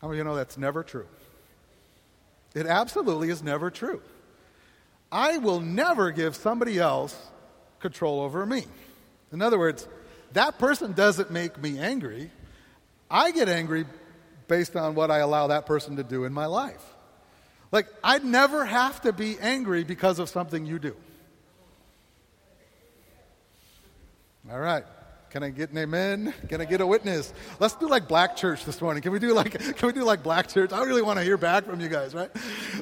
How 0.02 0.10
many 0.10 0.20
of 0.20 0.26
you 0.26 0.30
know 0.30 0.36
that's 0.36 0.58
never 0.58 0.84
true? 0.84 1.08
It 2.54 2.66
absolutely 2.66 3.30
is 3.30 3.42
never 3.42 3.72
true. 3.72 4.02
I 5.10 5.38
will 5.38 5.62
never 5.62 6.12
give 6.12 6.36
somebody 6.36 6.80
else 6.80 7.16
control 7.80 8.20
over 8.20 8.46
me. 8.46 8.66
In 9.32 9.42
other 9.42 9.58
words, 9.58 9.88
that 10.34 10.60
person 10.60 10.92
doesn't 10.92 11.32
make 11.32 11.58
me 11.58 11.80
angry. 11.80 12.30
I 13.10 13.32
get 13.32 13.48
angry 13.48 13.86
based 14.50 14.76
on 14.76 14.96
what 14.96 15.12
I 15.12 15.20
allow 15.20 15.48
that 15.48 15.66
person 15.66 15.96
to 15.96 16.04
do 16.04 16.26
in 16.26 16.34
my 16.34 16.48
life. 16.48 16.84
Like, 17.72 17.88
I'd 18.04 18.26
never 18.26 18.66
have 18.66 19.00
to 19.04 19.14
be 19.14 19.40
angry 19.40 19.86
because 19.86 20.20
of 20.20 20.28
something 20.28 20.66
you 20.66 20.78
do. 20.78 20.98
All 24.50 24.60
right. 24.60 24.84
Can 25.30 25.44
I 25.44 25.50
get 25.50 25.70
an 25.72 25.78
amen? 25.78 26.34
Can 26.50 26.60
I 26.60 26.66
get 26.66 26.82
a 26.82 26.88
witness? 26.88 27.34
Let's 27.60 27.76
do 27.76 27.88
like 27.88 28.08
black 28.08 28.36
church 28.36 28.66
this 28.66 28.82
morning. 28.82 29.02
Can 29.02 29.14
we 29.14 29.20
do 29.20 29.34
like 29.34 29.52
can 29.78 29.88
we 29.88 29.94
do 29.94 30.04
like 30.04 30.24
black 30.24 30.50
church? 30.50 30.74
I 30.74 30.84
really 30.84 31.02
want 31.02 31.20
to 31.20 31.24
hear 31.24 31.38
back 31.38 31.66
from 31.66 31.80
you 31.80 31.88
guys, 31.88 32.14
right? 32.14 32.30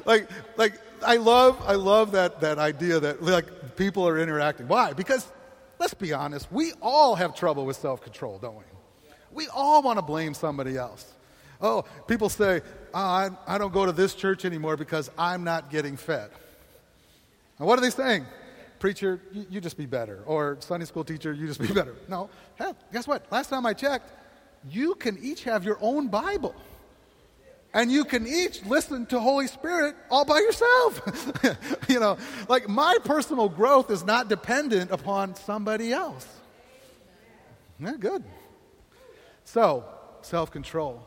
Like 0.04 0.28
like 0.56 0.74
I 1.04 1.16
love 1.16 1.62
I 1.64 1.74
love 1.74 2.12
that 2.12 2.40
that 2.40 2.58
idea 2.58 2.98
that 2.98 3.22
like 3.22 3.76
people 3.76 4.06
are 4.08 4.18
interacting. 4.18 4.66
Why? 4.66 4.92
Because 4.94 5.30
let's 5.78 5.94
be 5.94 6.12
honest, 6.12 6.50
we 6.50 6.72
all 6.82 7.14
have 7.14 7.34
trouble 7.36 7.66
with 7.66 7.76
self-control, 7.76 8.38
don't 8.38 8.56
we? 8.56 8.64
We 9.32 9.46
all 9.48 9.82
want 9.82 9.98
to 9.98 10.02
blame 10.02 10.34
somebody 10.34 10.76
else. 10.76 11.12
Oh, 11.60 11.84
people 12.08 12.28
say, 12.28 12.62
oh, 12.94 12.98
I, 12.98 13.30
I 13.46 13.58
don't 13.58 13.72
go 13.72 13.86
to 13.86 13.92
this 13.92 14.14
church 14.14 14.44
anymore 14.44 14.76
because 14.76 15.10
I'm 15.16 15.44
not 15.44 15.70
getting 15.70 15.96
fed. 15.96 16.30
And 17.58 17.68
what 17.68 17.78
are 17.78 17.82
they 17.82 17.90
saying? 17.90 18.24
Preacher, 18.80 19.20
you, 19.32 19.46
you, 19.50 19.60
just 19.60 19.76
be 19.76 19.86
better. 19.86 20.22
Or 20.26 20.56
Sunday 20.58 20.86
school 20.86 21.04
teacher, 21.04 21.32
you 21.32 21.46
just 21.46 21.60
be 21.60 21.72
better. 21.72 21.94
No. 22.08 22.28
Hell, 22.56 22.76
guess 22.92 23.06
what? 23.06 23.30
Last 23.30 23.50
time 23.50 23.64
I 23.64 23.74
checked, 23.74 24.10
you 24.68 24.96
can 24.96 25.16
each 25.22 25.44
have 25.44 25.64
your 25.64 25.78
own 25.80 26.08
Bible. 26.08 26.54
And 27.72 27.92
you 27.92 28.04
can 28.04 28.26
each 28.26 28.64
listen 28.64 29.06
to 29.06 29.20
Holy 29.20 29.46
Spirit 29.46 29.94
all 30.10 30.24
by 30.24 30.38
yourself. 30.38 31.78
you 31.88 32.00
know, 32.00 32.18
like 32.48 32.68
my 32.68 32.98
personal 33.04 33.48
growth 33.48 33.92
is 33.92 34.04
not 34.04 34.28
dependent 34.28 34.90
upon 34.90 35.36
somebody 35.36 35.92
else. 35.92 36.26
Yeah, 37.78 37.92
good. 37.98 38.24
So, 39.44 39.84
self 40.22 40.50
control. 40.50 41.06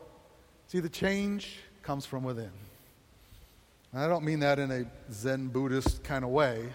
See, 0.68 0.80
the 0.80 0.90
change 0.90 1.58
comes 1.82 2.06
from 2.06 2.24
within. 2.24 2.52
I 3.94 4.08
don't 4.08 4.24
mean 4.24 4.40
that 4.40 4.58
in 4.58 4.72
a 4.72 4.86
Zen 5.12 5.50
Buddhist 5.50 6.04
kind 6.04 6.24
of 6.24 6.32
way. 6.32 6.70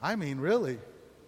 I 0.00 0.16
mean, 0.16 0.38
really, 0.38 0.78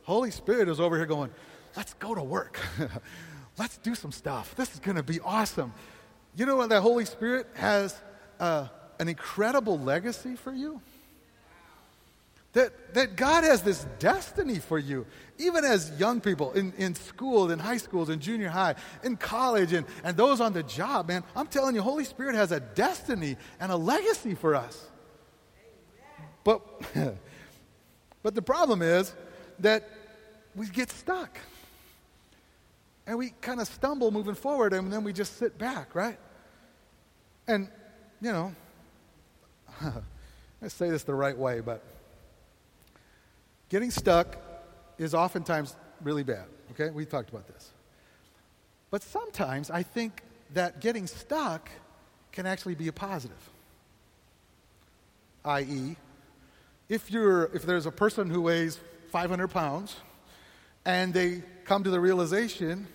Holy 0.04 0.30
Spirit 0.30 0.68
is 0.68 0.80
over 0.80 0.96
here 0.96 1.06
going, 1.06 1.30
let's 1.76 1.94
go 1.94 2.14
to 2.14 2.22
work. 2.22 2.58
let's 3.58 3.76
do 3.78 3.94
some 3.94 4.12
stuff. 4.12 4.54
This 4.56 4.72
is 4.72 4.80
going 4.80 4.96
to 4.96 5.02
be 5.02 5.20
awesome. 5.20 5.72
You 6.36 6.46
know 6.46 6.56
what? 6.56 6.68
That 6.68 6.80
Holy 6.80 7.04
Spirit 7.04 7.46
has 7.54 7.96
uh, 8.38 8.68
an 8.98 9.08
incredible 9.08 9.78
legacy 9.78 10.36
for 10.36 10.52
you. 10.52 10.80
That, 12.52 12.94
that 12.94 13.14
God 13.14 13.44
has 13.44 13.62
this 13.62 13.86
destiny 14.00 14.58
for 14.58 14.76
you, 14.76 15.06
even 15.38 15.64
as 15.64 15.92
young 16.00 16.20
people 16.20 16.50
in, 16.52 16.72
in 16.76 16.96
school, 16.96 17.52
in 17.52 17.60
high 17.60 17.76
schools, 17.76 18.10
in 18.10 18.18
junior 18.18 18.48
high, 18.48 18.74
in 19.04 19.16
college, 19.16 19.72
and, 19.72 19.86
and 20.02 20.16
those 20.16 20.40
on 20.40 20.52
the 20.52 20.64
job, 20.64 21.06
man. 21.06 21.22
I'm 21.36 21.46
telling 21.46 21.76
you, 21.76 21.82
Holy 21.82 22.04
Spirit 22.04 22.34
has 22.34 22.50
a 22.50 22.58
destiny 22.58 23.36
and 23.60 23.70
a 23.70 23.76
legacy 23.76 24.34
for 24.34 24.56
us. 24.56 24.88
But 26.42 26.60
But 28.22 28.34
the 28.34 28.42
problem 28.42 28.82
is 28.82 29.14
that 29.60 29.88
we 30.54 30.66
get 30.66 30.90
stuck. 30.90 31.38
And 33.06 33.18
we 33.18 33.30
kind 33.40 33.60
of 33.60 33.66
stumble 33.66 34.10
moving 34.10 34.34
forward, 34.34 34.72
and 34.72 34.92
then 34.92 35.04
we 35.04 35.12
just 35.12 35.38
sit 35.38 35.58
back, 35.58 35.94
right? 35.94 36.18
And, 37.48 37.68
you 38.20 38.30
know, 38.30 38.54
I 40.62 40.68
say 40.68 40.90
this 40.90 41.02
the 41.02 41.14
right 41.14 41.36
way, 41.36 41.60
but 41.60 41.82
getting 43.68 43.90
stuck 43.90 44.36
is 44.98 45.14
oftentimes 45.14 45.74
really 46.02 46.22
bad, 46.22 46.44
okay? 46.72 46.90
We 46.90 47.06
talked 47.06 47.30
about 47.30 47.48
this. 47.48 47.70
But 48.90 49.02
sometimes 49.02 49.70
I 49.70 49.82
think 49.82 50.22
that 50.54 50.80
getting 50.80 51.06
stuck 51.06 51.70
can 52.32 52.46
actually 52.46 52.74
be 52.74 52.88
a 52.88 52.92
positive, 52.92 53.50
i.e., 55.44 55.96
if, 56.90 57.11
you're, 57.11 57.44
if 57.54 57.62
there's 57.62 57.87
a 57.87 57.92
person 57.92 58.28
who 58.28 58.42
weighs 58.42 58.78
500 59.12 59.49
pounds 59.49 59.97
and 60.85 61.14
they 61.14 61.42
come 61.64 61.85
to 61.85 61.90
the 61.90 62.00
realization 62.00 62.88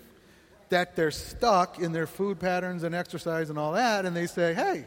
that 0.69 0.97
they're 0.97 1.11
stuck 1.11 1.79
in 1.79 1.93
their 1.93 2.05
food 2.05 2.39
patterns 2.39 2.83
and 2.83 2.93
exercise 2.93 3.49
and 3.49 3.57
all 3.57 3.71
that, 3.71 4.05
and 4.05 4.15
they 4.15 4.27
say, 4.27 4.53
hey, 4.53 4.85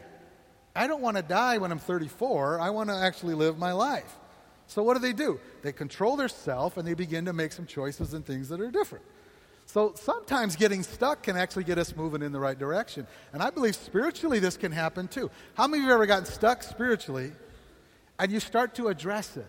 I 0.75 0.85
don't 0.85 1.01
want 1.01 1.17
to 1.17 1.23
die 1.23 1.57
when 1.57 1.71
I'm 1.71 1.79
34. 1.79 2.59
I 2.59 2.69
want 2.69 2.89
to 2.89 2.95
actually 2.95 3.33
live 3.33 3.57
my 3.57 3.71
life. 3.71 4.15
So 4.67 4.83
what 4.83 4.93
do 4.93 4.99
they 4.99 5.13
do? 5.13 5.39
They 5.63 5.71
control 5.71 6.15
their 6.15 6.27
self 6.27 6.77
and 6.77 6.87
they 6.87 6.93
begin 6.93 7.25
to 7.25 7.33
make 7.33 7.51
some 7.51 7.65
choices 7.65 8.13
and 8.13 8.23
things 8.23 8.49
that 8.49 8.61
are 8.61 8.69
different. 8.69 9.03
So 9.65 9.93
sometimes 9.95 10.55
getting 10.55 10.83
stuck 10.83 11.23
can 11.23 11.35
actually 11.35 11.63
get 11.63 11.79
us 11.79 11.95
moving 11.95 12.21
in 12.21 12.31
the 12.31 12.39
right 12.39 12.57
direction. 12.57 13.07
And 13.33 13.41
I 13.41 13.49
believe 13.49 13.75
spiritually 13.75 14.37
this 14.37 14.57
can 14.57 14.71
happen 14.71 15.07
too. 15.07 15.31
How 15.55 15.65
many 15.65 15.81
of 15.81 15.85
you 15.85 15.89
have 15.89 15.95
ever 15.95 16.05
gotten 16.05 16.25
stuck 16.25 16.61
spiritually 16.61 17.31
and 18.19 18.31
you 18.31 18.39
start 18.39 18.75
to 18.75 18.89
address 18.89 19.37
it. 19.37 19.47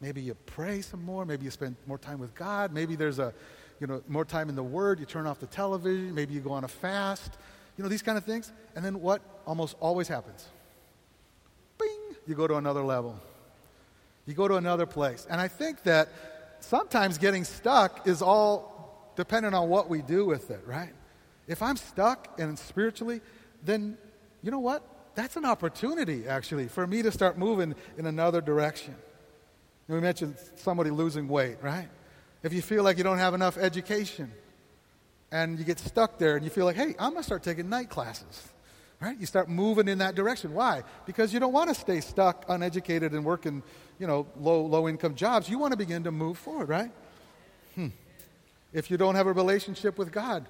Maybe 0.00 0.20
you 0.20 0.34
pray 0.34 0.82
some 0.82 1.04
more. 1.04 1.24
Maybe 1.24 1.44
you 1.44 1.50
spend 1.50 1.76
more 1.86 1.96
time 1.96 2.18
with 2.18 2.34
God. 2.34 2.72
Maybe 2.72 2.96
there's 2.96 3.20
a, 3.20 3.32
you 3.78 3.86
know, 3.86 4.02
more 4.08 4.24
time 4.24 4.48
in 4.48 4.56
the 4.56 4.62
Word. 4.62 4.98
You 4.98 5.06
turn 5.06 5.28
off 5.28 5.38
the 5.38 5.46
television. 5.46 6.12
Maybe 6.12 6.34
you 6.34 6.40
go 6.40 6.50
on 6.50 6.64
a 6.64 6.68
fast. 6.68 7.38
You 7.78 7.84
know, 7.84 7.88
these 7.88 8.02
kind 8.02 8.18
of 8.18 8.24
things. 8.24 8.52
And 8.74 8.84
then 8.84 9.00
what 9.00 9.22
almost 9.46 9.76
always 9.78 10.08
happens? 10.08 10.48
Bing! 11.78 12.16
You 12.26 12.34
go 12.34 12.48
to 12.48 12.56
another 12.56 12.82
level. 12.82 13.18
You 14.26 14.34
go 14.34 14.48
to 14.48 14.56
another 14.56 14.86
place. 14.86 15.24
And 15.30 15.40
I 15.40 15.46
think 15.46 15.84
that 15.84 16.08
sometimes 16.58 17.16
getting 17.16 17.44
stuck 17.44 18.06
is 18.06 18.22
all 18.22 19.12
dependent 19.14 19.54
on 19.54 19.68
what 19.68 19.88
we 19.88 20.02
do 20.02 20.26
with 20.26 20.50
it, 20.50 20.62
right? 20.66 20.92
If 21.46 21.62
I'm 21.62 21.76
stuck 21.76 22.40
and 22.40 22.58
spiritually, 22.58 23.20
then 23.64 23.96
you 24.42 24.50
know 24.50 24.58
what? 24.58 24.82
That's 25.14 25.36
an 25.36 25.44
opportunity, 25.44 26.26
actually, 26.26 26.68
for 26.68 26.86
me 26.86 27.02
to 27.02 27.12
start 27.12 27.36
moving 27.36 27.74
in 27.98 28.06
another 28.06 28.40
direction. 28.40 28.94
And 29.88 29.96
we 29.96 30.00
mentioned 30.00 30.36
somebody 30.56 30.90
losing 30.90 31.28
weight, 31.28 31.58
right? 31.60 31.88
If 32.42 32.52
you 32.52 32.62
feel 32.62 32.82
like 32.82 32.98
you 32.98 33.04
don't 33.04 33.18
have 33.18 33.34
enough 33.34 33.56
education 33.58 34.32
and 35.30 35.58
you 35.58 35.64
get 35.64 35.78
stuck 35.78 36.18
there 36.18 36.36
and 36.36 36.44
you 36.44 36.50
feel 36.50 36.64
like, 36.64 36.76
hey, 36.76 36.94
I'm 36.98 37.10
going 37.10 37.16
to 37.16 37.22
start 37.22 37.42
taking 37.42 37.68
night 37.68 37.90
classes, 37.90 38.48
right? 39.00 39.18
You 39.18 39.26
start 39.26 39.48
moving 39.48 39.88
in 39.88 39.98
that 39.98 40.14
direction. 40.14 40.54
Why? 40.54 40.82
Because 41.06 41.32
you 41.32 41.40
don't 41.40 41.52
want 41.52 41.68
to 41.68 41.74
stay 41.74 42.00
stuck, 42.00 42.44
uneducated, 42.48 43.12
and 43.12 43.24
working, 43.24 43.62
you 43.98 44.06
know, 44.06 44.26
low, 44.38 44.64
low 44.64 44.88
income 44.88 45.14
jobs. 45.14 45.48
You 45.48 45.58
want 45.58 45.72
to 45.72 45.78
begin 45.78 46.04
to 46.04 46.10
move 46.10 46.38
forward, 46.38 46.68
right? 46.68 46.90
Hmm. 47.74 47.88
If 48.72 48.90
you 48.90 48.96
don't 48.96 49.14
have 49.14 49.26
a 49.26 49.32
relationship 49.32 49.98
with 49.98 50.10
God, 50.10 50.46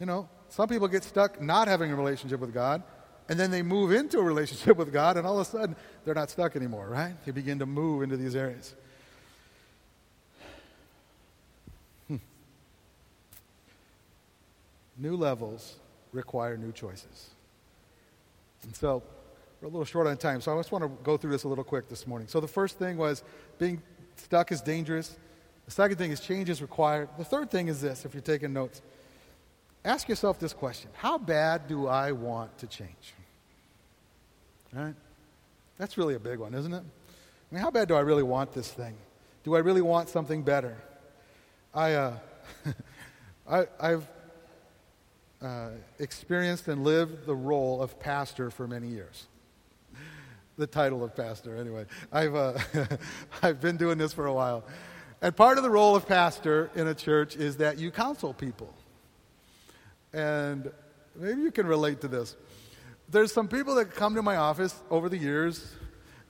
you 0.00 0.06
know, 0.06 0.28
some 0.48 0.68
people 0.68 0.88
get 0.88 1.04
stuck 1.04 1.40
not 1.40 1.68
having 1.68 1.90
a 1.92 1.96
relationship 1.96 2.40
with 2.40 2.54
God 2.54 2.82
and 3.28 3.38
then 3.38 3.50
they 3.50 3.62
move 3.62 3.92
into 3.92 4.18
a 4.18 4.22
relationship 4.22 4.76
with 4.78 4.92
God, 4.92 5.16
and 5.16 5.26
all 5.26 5.38
of 5.38 5.46
a 5.46 5.50
sudden, 5.50 5.76
they're 6.04 6.14
not 6.14 6.30
stuck 6.30 6.56
anymore, 6.56 6.88
right? 6.88 7.14
They 7.24 7.32
begin 7.32 7.58
to 7.58 7.66
move 7.66 8.02
into 8.02 8.16
these 8.16 8.36
areas. 8.36 8.74
Hmm. 12.08 12.16
New 14.96 15.16
levels 15.16 15.76
require 16.12 16.56
new 16.56 16.72
choices. 16.72 17.30
And 18.62 18.74
so, 18.74 19.02
we're 19.60 19.68
a 19.68 19.70
little 19.70 19.84
short 19.84 20.06
on 20.06 20.16
time, 20.16 20.40
so 20.40 20.54
I 20.54 20.58
just 20.58 20.70
want 20.70 20.84
to 20.84 20.90
go 21.02 21.16
through 21.16 21.32
this 21.32 21.44
a 21.44 21.48
little 21.48 21.64
quick 21.64 21.88
this 21.88 22.06
morning. 22.06 22.28
So, 22.28 22.40
the 22.40 22.48
first 22.48 22.78
thing 22.78 22.96
was 22.96 23.24
being 23.58 23.82
stuck 24.16 24.52
is 24.52 24.60
dangerous. 24.60 25.16
The 25.64 25.72
second 25.72 25.96
thing 25.96 26.12
is 26.12 26.20
change 26.20 26.48
is 26.48 26.62
required. 26.62 27.08
The 27.18 27.24
third 27.24 27.50
thing 27.50 27.66
is 27.66 27.80
this, 27.80 28.04
if 28.04 28.14
you're 28.14 28.20
taking 28.20 28.52
notes 28.52 28.82
ask 29.86 30.08
yourself 30.08 30.38
this 30.38 30.52
question 30.52 30.90
How 30.94 31.16
bad 31.16 31.68
do 31.68 31.86
I 31.86 32.12
want 32.12 32.58
to 32.58 32.66
change? 32.66 33.14
Right? 34.72 34.94
That's 35.78 35.96
really 35.96 36.14
a 36.14 36.20
big 36.20 36.38
one, 36.38 36.54
isn't 36.54 36.72
it? 36.72 36.82
I 36.82 37.54
mean, 37.54 37.62
how 37.62 37.70
bad 37.70 37.88
do 37.88 37.94
I 37.94 38.00
really 38.00 38.22
want 38.22 38.52
this 38.52 38.70
thing? 38.70 38.94
Do 39.44 39.54
I 39.54 39.60
really 39.60 39.80
want 39.80 40.08
something 40.08 40.42
better? 40.42 40.76
I, 41.72 41.92
uh, 41.94 42.16
I, 43.48 43.66
I've, 43.78 44.08
uh, 45.42 45.68
experienced 45.98 46.66
and 46.66 46.82
lived 46.82 47.26
the 47.26 47.34
role 47.34 47.82
of 47.82 48.00
pastor 48.00 48.50
for 48.50 48.66
many 48.66 48.88
years. 48.88 49.26
The 50.58 50.66
title 50.66 51.04
of 51.04 51.14
pastor, 51.14 51.54
anyway. 51.54 51.84
I've, 52.10 52.34
uh, 52.34 52.54
I've 53.42 53.60
been 53.60 53.76
doing 53.76 53.98
this 53.98 54.14
for 54.14 54.24
a 54.24 54.32
while. 54.32 54.64
And 55.20 55.36
part 55.36 55.58
of 55.58 55.62
the 55.62 55.68
role 55.68 55.94
of 55.94 56.08
pastor 56.08 56.70
in 56.74 56.86
a 56.86 56.94
church 56.94 57.36
is 57.36 57.58
that 57.58 57.76
you 57.76 57.90
counsel 57.90 58.32
people. 58.32 58.72
And 60.16 60.72
maybe 61.14 61.42
you 61.42 61.52
can 61.52 61.66
relate 61.66 62.00
to 62.00 62.08
this. 62.08 62.36
There's 63.10 63.30
some 63.30 63.48
people 63.48 63.74
that 63.74 63.94
come 63.94 64.14
to 64.14 64.22
my 64.22 64.36
office 64.36 64.74
over 64.90 65.10
the 65.10 65.18
years, 65.18 65.74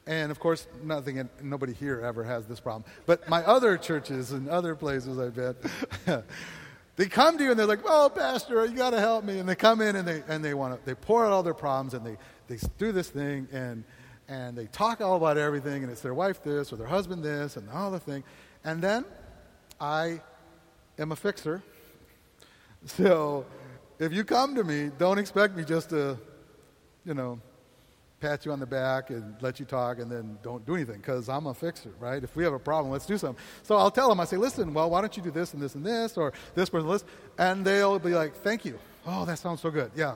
and 0.09 0.33
of 0.33 0.41
course, 0.41 0.67
nothing, 0.83 1.29
nobody 1.41 1.73
here 1.73 2.01
ever 2.01 2.25
has 2.25 2.47
this 2.47 2.59
problem. 2.59 2.85
But 3.07 3.29
my 3.29 3.45
other 3.45 3.79
churches 3.79 4.33
and 4.33 4.49
other 4.49 4.75
places 4.75 5.21
I 5.21 5.29
bet, 5.29 5.57
they 6.97 7.07
come 7.07 7.39
to 7.39 7.45
you 7.45 7.51
and 7.53 7.59
they're 7.59 7.67
like, 7.67 7.85
"Oh, 7.85 8.11
pastor, 8.13 8.67
you 8.67 8.75
got 8.75 8.91
to 8.91 8.99
help 8.99 9.25
me." 9.25 9.39
And 9.39 9.49
they 9.49 9.55
come 9.55 9.81
in 9.81 9.95
and 9.95 10.07
they 10.07 10.25
and 10.27 10.45
they 10.45 10.53
want 10.53 10.79
to 10.79 10.85
they 10.85 10.97
pour 10.97 11.25
out 11.25 11.31
all 11.31 11.45
their 11.45 11.55
problems 11.55 11.95
and 11.95 12.05
they 12.05 12.17
they 12.49 12.59
do 12.79 12.91
this 12.91 13.09
thing 13.09 13.47
and 13.53 13.85
and 14.27 14.59
they 14.59 14.67
talk 14.67 15.01
all 15.01 15.17
about 15.17 15.39
everything 15.39 15.85
and 15.85 15.93
it's 15.93 16.01
their 16.01 16.15
wife 16.15 16.43
this 16.43 16.73
or 16.73 16.77
their 16.77 16.89
husband 16.89 17.23
this 17.23 17.57
and 17.57 17.71
all 17.71 17.93
the 17.93 18.01
thing. 18.01 18.25
And 18.65 18.83
then 18.83 19.05
I 19.81 20.21
am 20.99 21.13
a 21.13 21.17
fixer. 21.17 21.63
So 22.85 23.47
if 23.99 24.13
you 24.13 24.25
come 24.25 24.55
to 24.55 24.65
me, 24.65 24.91
don't 24.99 25.19
expect 25.19 25.57
me 25.57 25.65
just 25.65 25.91
to, 25.91 26.19
you 27.05 27.15
know, 27.15 27.41
pat 28.21 28.47
you 28.47 28.53
on 28.53 28.61
the 28.61 28.67
back 28.67 29.11
and 29.11 29.35
let 29.43 29.61
you 29.61 29.67
talk 29.67 29.99
and 29.99 30.11
then 30.11 30.39
don't 30.43 30.65
do 30.65 30.75
anything 30.75 30.97
because 30.97 31.29
I'm 31.29 31.47
a 31.47 31.55
fixer, 31.55 31.91
right? 32.01 32.23
If 32.23 32.35
we 32.35 32.45
have 32.45 32.53
a 32.53 32.59
problem, 32.59 32.91
let's 32.91 33.07
do 33.07 33.19
something. 33.19 33.43
So 33.63 33.77
I'll 33.77 33.91
tell 33.91 34.09
them, 34.09 34.21
I 34.21 34.25
say, 34.25 34.37
listen, 34.37 34.73
well, 34.73 34.91
why 34.91 35.01
don't 35.01 35.17
you 35.17 35.23
do 35.23 35.31
this 35.31 35.53
and 35.53 35.63
this 35.63 35.75
and 35.75 35.85
this 35.85 36.17
or 36.17 36.33
this 36.55 36.71
person, 36.71 36.89
this? 36.89 37.05
And 37.39 37.65
they'll 37.65 37.99
be 37.99 38.15
like, 38.15 38.35
thank 38.37 38.65
you. 38.65 38.79
Oh, 39.07 39.25
that 39.25 39.39
sounds 39.39 39.61
so 39.61 39.71
good. 39.71 39.91
Yeah. 39.95 40.15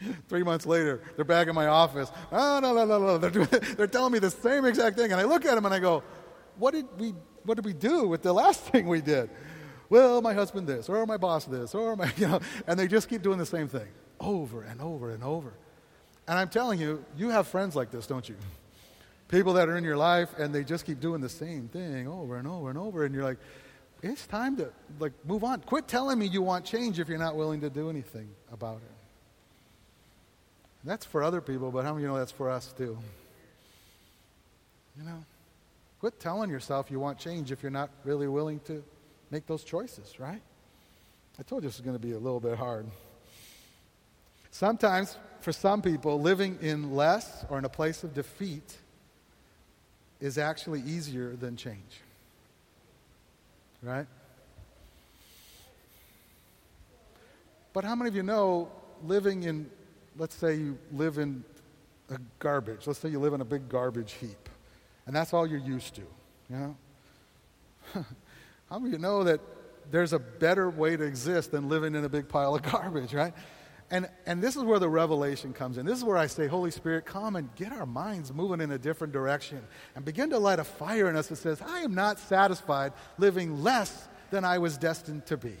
Three 0.28 0.42
months 0.42 0.66
later, 0.66 1.02
they're 1.16 1.24
back 1.24 1.48
in 1.48 1.54
my 1.54 1.66
office. 1.66 2.10
Oh, 2.30 2.60
no, 2.60 2.72
no, 2.74 2.84
no, 2.84 2.98
no. 2.98 3.18
They're, 3.18 3.30
doing, 3.30 3.48
they're 3.76 3.86
telling 3.86 4.12
me 4.12 4.18
the 4.18 4.30
same 4.30 4.64
exact 4.64 4.96
thing. 4.96 5.12
And 5.12 5.20
I 5.20 5.24
look 5.24 5.44
at 5.44 5.54
them 5.54 5.64
and 5.64 5.74
I 5.74 5.78
go, 5.78 6.02
what 6.56 6.72
did 6.72 6.86
we, 6.98 7.14
what 7.44 7.56
did 7.56 7.64
we 7.64 7.72
do 7.72 8.06
with 8.06 8.22
the 8.22 8.32
last 8.32 8.60
thing 8.70 8.86
we 8.86 9.00
did? 9.00 9.30
Well, 9.94 10.22
my 10.22 10.34
husband 10.34 10.66
this, 10.66 10.88
or 10.88 11.06
my 11.06 11.18
boss 11.18 11.44
this, 11.44 11.72
or 11.72 11.94
my, 11.94 12.12
you 12.16 12.26
know, 12.26 12.40
and 12.66 12.76
they 12.76 12.88
just 12.88 13.08
keep 13.08 13.22
doing 13.22 13.38
the 13.38 13.46
same 13.46 13.68
thing 13.68 13.86
over 14.18 14.62
and 14.62 14.80
over 14.80 15.10
and 15.10 15.22
over. 15.22 15.52
And 16.26 16.36
I'm 16.36 16.48
telling 16.48 16.80
you, 16.80 17.04
you 17.16 17.30
have 17.30 17.46
friends 17.46 17.76
like 17.76 17.92
this, 17.92 18.08
don't 18.08 18.28
you? 18.28 18.34
People 19.28 19.52
that 19.52 19.68
are 19.68 19.76
in 19.76 19.84
your 19.84 19.96
life 19.96 20.30
and 20.36 20.52
they 20.52 20.64
just 20.64 20.84
keep 20.84 20.98
doing 20.98 21.20
the 21.20 21.28
same 21.28 21.68
thing 21.68 22.08
over 22.08 22.38
and 22.38 22.48
over 22.48 22.70
and 22.70 22.76
over, 22.76 23.04
and 23.04 23.14
you're 23.14 23.22
like, 23.22 23.38
it's 24.02 24.26
time 24.26 24.56
to 24.56 24.72
like 24.98 25.12
move 25.24 25.44
on. 25.44 25.60
Quit 25.60 25.86
telling 25.86 26.18
me 26.18 26.26
you 26.26 26.42
want 26.42 26.64
change 26.64 26.98
if 26.98 27.08
you're 27.08 27.16
not 27.16 27.36
willing 27.36 27.60
to 27.60 27.70
do 27.70 27.88
anything 27.88 28.28
about 28.52 28.78
it. 28.78 28.96
That's 30.82 31.06
for 31.06 31.22
other 31.22 31.40
people, 31.40 31.70
but 31.70 31.84
how 31.84 31.92
many 31.92 32.02
you 32.02 32.08
know 32.08 32.18
that's 32.18 32.32
for 32.32 32.50
us 32.50 32.74
too? 32.76 32.98
You 34.98 35.04
know? 35.04 35.24
Quit 36.00 36.18
telling 36.18 36.50
yourself 36.50 36.90
you 36.90 36.98
want 36.98 37.16
change 37.16 37.52
if 37.52 37.62
you're 37.62 37.70
not 37.70 37.90
really 38.02 38.26
willing 38.26 38.58
to 38.66 38.82
make 39.34 39.46
those 39.46 39.64
choices, 39.64 40.20
right? 40.20 40.40
I 41.40 41.42
told 41.42 41.64
you 41.64 41.68
this 41.68 41.74
is 41.74 41.80
going 41.80 41.96
to 41.96 42.06
be 42.06 42.12
a 42.12 42.18
little 42.18 42.38
bit 42.38 42.56
hard. 42.56 42.86
Sometimes, 44.52 45.16
for 45.40 45.50
some 45.50 45.82
people, 45.82 46.20
living 46.20 46.56
in 46.60 46.94
less 46.94 47.44
or 47.50 47.58
in 47.58 47.64
a 47.64 47.68
place 47.68 48.04
of 48.04 48.14
defeat 48.14 48.76
is 50.20 50.38
actually 50.38 50.82
easier 50.82 51.34
than 51.34 51.56
change. 51.56 52.00
Right? 53.82 54.06
But 57.72 57.82
how 57.82 57.96
many 57.96 58.10
of 58.10 58.14
you 58.14 58.22
know 58.22 58.70
living 59.02 59.42
in, 59.42 59.68
let's 60.16 60.36
say 60.36 60.54
you 60.54 60.78
live 60.92 61.18
in 61.18 61.42
a 62.08 62.18
garbage, 62.38 62.86
let's 62.86 63.00
say 63.00 63.08
you 63.08 63.18
live 63.18 63.34
in 63.34 63.40
a 63.40 63.44
big 63.44 63.68
garbage 63.68 64.12
heap, 64.12 64.48
and 65.08 65.16
that's 65.16 65.34
all 65.34 65.44
you're 65.44 65.58
used 65.58 65.96
to, 65.96 66.02
you 66.48 66.56
know? 66.56 66.76
how 68.74 68.80
many 68.80 68.92
of 68.92 69.00
you 69.00 69.06
know 69.06 69.22
that 69.22 69.40
there's 69.92 70.12
a 70.12 70.18
better 70.18 70.68
way 70.68 70.96
to 70.96 71.04
exist 71.04 71.52
than 71.52 71.68
living 71.68 71.94
in 71.94 72.04
a 72.04 72.08
big 72.08 72.28
pile 72.28 72.56
of 72.56 72.62
garbage, 72.72 73.14
right? 73.14 73.32
And, 73.88 74.08
and 74.26 74.42
this 74.42 74.56
is 74.56 74.64
where 74.64 74.80
the 74.80 74.88
revelation 74.88 75.52
comes 75.52 75.78
in. 75.78 75.86
This 75.86 75.96
is 75.96 76.02
where 76.02 76.16
I 76.16 76.26
say, 76.26 76.48
Holy 76.48 76.72
Spirit, 76.72 77.04
come 77.06 77.36
and 77.36 77.54
get 77.54 77.70
our 77.70 77.86
minds 77.86 78.34
moving 78.34 78.60
in 78.60 78.72
a 78.72 78.78
different 78.78 79.12
direction 79.12 79.62
and 79.94 80.04
begin 80.04 80.30
to 80.30 80.40
light 80.40 80.58
a 80.58 80.64
fire 80.64 81.08
in 81.08 81.14
us 81.14 81.28
that 81.28 81.36
says, 81.36 81.62
I 81.62 81.82
am 81.82 81.94
not 81.94 82.18
satisfied 82.18 82.94
living 83.16 83.62
less 83.62 84.08
than 84.32 84.44
I 84.44 84.58
was 84.58 84.76
destined 84.76 85.24
to 85.26 85.36
be. 85.36 85.54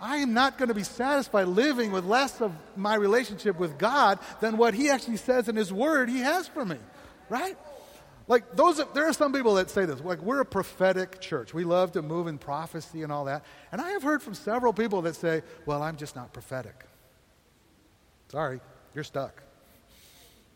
I 0.00 0.16
am 0.16 0.32
not 0.32 0.56
going 0.56 0.70
to 0.70 0.74
be 0.74 0.84
satisfied 0.84 1.48
living 1.48 1.92
with 1.92 2.06
less 2.06 2.40
of 2.40 2.54
my 2.76 2.94
relationship 2.94 3.58
with 3.58 3.76
God 3.76 4.20
than 4.40 4.56
what 4.56 4.72
He 4.72 4.88
actually 4.88 5.18
says 5.18 5.50
in 5.50 5.56
His 5.56 5.70
Word 5.70 6.08
He 6.08 6.20
has 6.20 6.48
for 6.48 6.64
me, 6.64 6.78
right? 7.28 7.58
Like 8.32 8.56
those, 8.56 8.80
there 8.94 9.06
are 9.06 9.12
some 9.12 9.30
people 9.34 9.56
that 9.56 9.68
say 9.68 9.84
this. 9.84 10.00
Like 10.00 10.22
we're 10.22 10.40
a 10.40 10.46
prophetic 10.46 11.20
church. 11.20 11.52
We 11.52 11.64
love 11.64 11.92
to 11.92 12.00
move 12.00 12.28
in 12.28 12.38
prophecy 12.38 13.02
and 13.02 13.12
all 13.12 13.26
that. 13.26 13.44
And 13.70 13.78
I 13.78 13.90
have 13.90 14.02
heard 14.02 14.22
from 14.22 14.32
several 14.32 14.72
people 14.72 15.02
that 15.02 15.16
say, 15.16 15.42
"Well, 15.66 15.82
I'm 15.82 15.98
just 15.98 16.16
not 16.16 16.32
prophetic." 16.32 16.86
Sorry, 18.28 18.60
you're 18.94 19.04
stuck. 19.04 19.42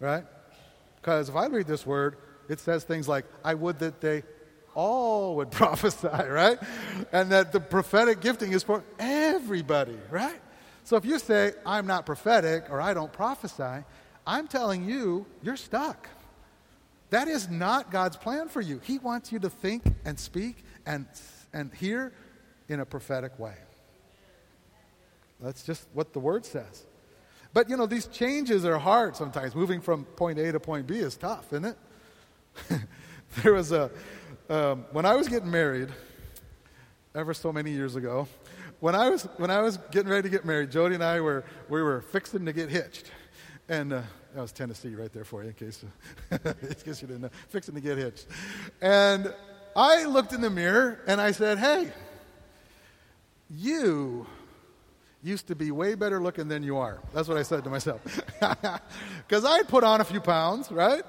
Right? 0.01 0.25
Because 0.97 1.29
if 1.29 1.37
I 1.37 1.49
read 1.49 1.67
this 1.67 1.85
word, 1.85 2.17
it 2.49 2.61
says 2.61 2.83
things 2.85 3.09
like, 3.09 3.27
I 3.45 3.53
would 3.53 3.79
that 3.81 4.01
they 4.01 4.23
all 4.75 5.37
would 5.37 5.51
prophesy, 5.61 6.09
right? 6.09 6.59
And 7.13 7.31
that 7.31 7.53
the 7.53 7.61
prophetic 7.61 8.23
gifting 8.23 8.53
is 8.53 8.63
for 8.63 8.85
everybody, 8.99 9.99
right? 10.11 10.41
So 10.85 10.97
if 10.97 11.05
you 11.05 11.19
say, 11.19 11.53
I'm 11.67 11.87
not 11.87 12.07
prophetic 12.07 12.71
or 12.71 12.81
I 12.81 12.95
don't 12.95 13.13
prophesy, 13.13 13.85
I'm 14.27 14.49
telling 14.49 14.89
you, 14.89 15.27
you're 15.43 15.59
stuck. 15.59 16.09
That 17.11 17.29
is 17.29 17.49
not 17.49 17.91
God's 17.91 18.17
plan 18.17 18.49
for 18.49 18.61
you. 18.61 18.81
He 18.83 18.99
wants 18.99 19.31
you 19.31 19.39
to 19.41 19.51
think 19.51 19.83
and 20.05 20.19
speak 20.19 20.65
and, 20.85 21.07
and 21.53 21.73
hear 21.75 22.13
in 22.69 22.81
a 22.81 22.87
prophetic 22.87 23.39
way. 23.39 23.55
That's 25.41 25.63
just 25.63 25.87
what 25.93 26.13
the 26.13 26.19
word 26.19 26.45
says. 26.45 26.85
But 27.53 27.71
you 27.71 27.77
know, 27.77 27.87
these 27.87 28.07
changes 28.07 28.65
are 28.65 28.79
hard 28.79 29.17
sometimes. 29.17 29.55
Moving 29.55 29.81
from 29.81 30.05
point 30.05 30.39
A 30.39 30.53
to 30.53 30.61
point 30.61 30.87
B 30.87 30.97
is 30.97 31.17
tough, 31.17 31.53
isn't 31.53 31.65
it? 31.65 31.79
there 33.43 33.53
was 33.53 33.73
a, 33.73 33.91
um, 34.49 34.85
when 34.93 35.07
I 35.07 35.15
was 35.15 35.29
getting 35.29 35.51
married, 35.51 35.89
ever 37.15 37.33
so 37.33 37.53
many 37.53 37.71
years 37.71 37.97
ago, 37.97 38.29
when 38.81 38.95
I 38.95 39.09
was, 39.09 39.25
when 39.39 39.51
I 39.51 39.63
was 39.63 39.79
getting 39.91 40.11
ready 40.11 40.23
to 40.23 40.29
get 40.29 40.45
married, 40.45 40.71
Jody 40.71 40.95
and 40.95 41.05
I 41.05 41.21
were, 41.21 41.45
we 41.69 41.83
were 41.83 42.03
fixing 42.03 42.45
to 42.45 42.53
get 42.53 42.69
hitched. 42.69 43.11
And 43.69 43.93
uh, 43.93 44.03
that 44.37 44.43
was 44.43 44.53
Tennessee 44.53 44.95
right 44.95 45.11
there 45.15 45.25
for 45.25 45.43
you, 45.43 45.49
in 45.49 45.55
case, 45.55 45.83
in 46.31 46.75
case 46.85 47.01
you 47.01 47.09
didn't 47.09 47.23
know. 47.23 47.31
Fixing 47.49 47.75
to 47.75 47.81
get 47.81 47.97
hitched. 47.97 48.27
And 48.83 49.33
I 49.75 50.05
looked 50.05 50.35
in 50.35 50.43
the 50.43 50.51
mirror 50.51 51.01
and 51.07 51.23
I 51.23 51.33
said, 51.33 51.57
hey, 51.57 51.91
you 53.49 54.27
used 55.23 55.47
to 55.47 55.55
be 55.55 55.71
way 55.71 55.95
better 55.95 56.21
looking 56.21 56.49
than 56.49 56.63
you 56.63 56.77
are. 56.77 57.01
That's 57.15 57.29
what 57.29 57.39
I 57.39 57.43
said 57.45 57.65
to 57.65 57.71
myself. 57.71 58.03
Because 59.27 59.45
I 59.45 59.63
put 59.63 59.83
on 59.83 60.01
a 60.01 60.05
few 60.05 60.21
pounds, 60.21 60.71
right? 60.71 61.03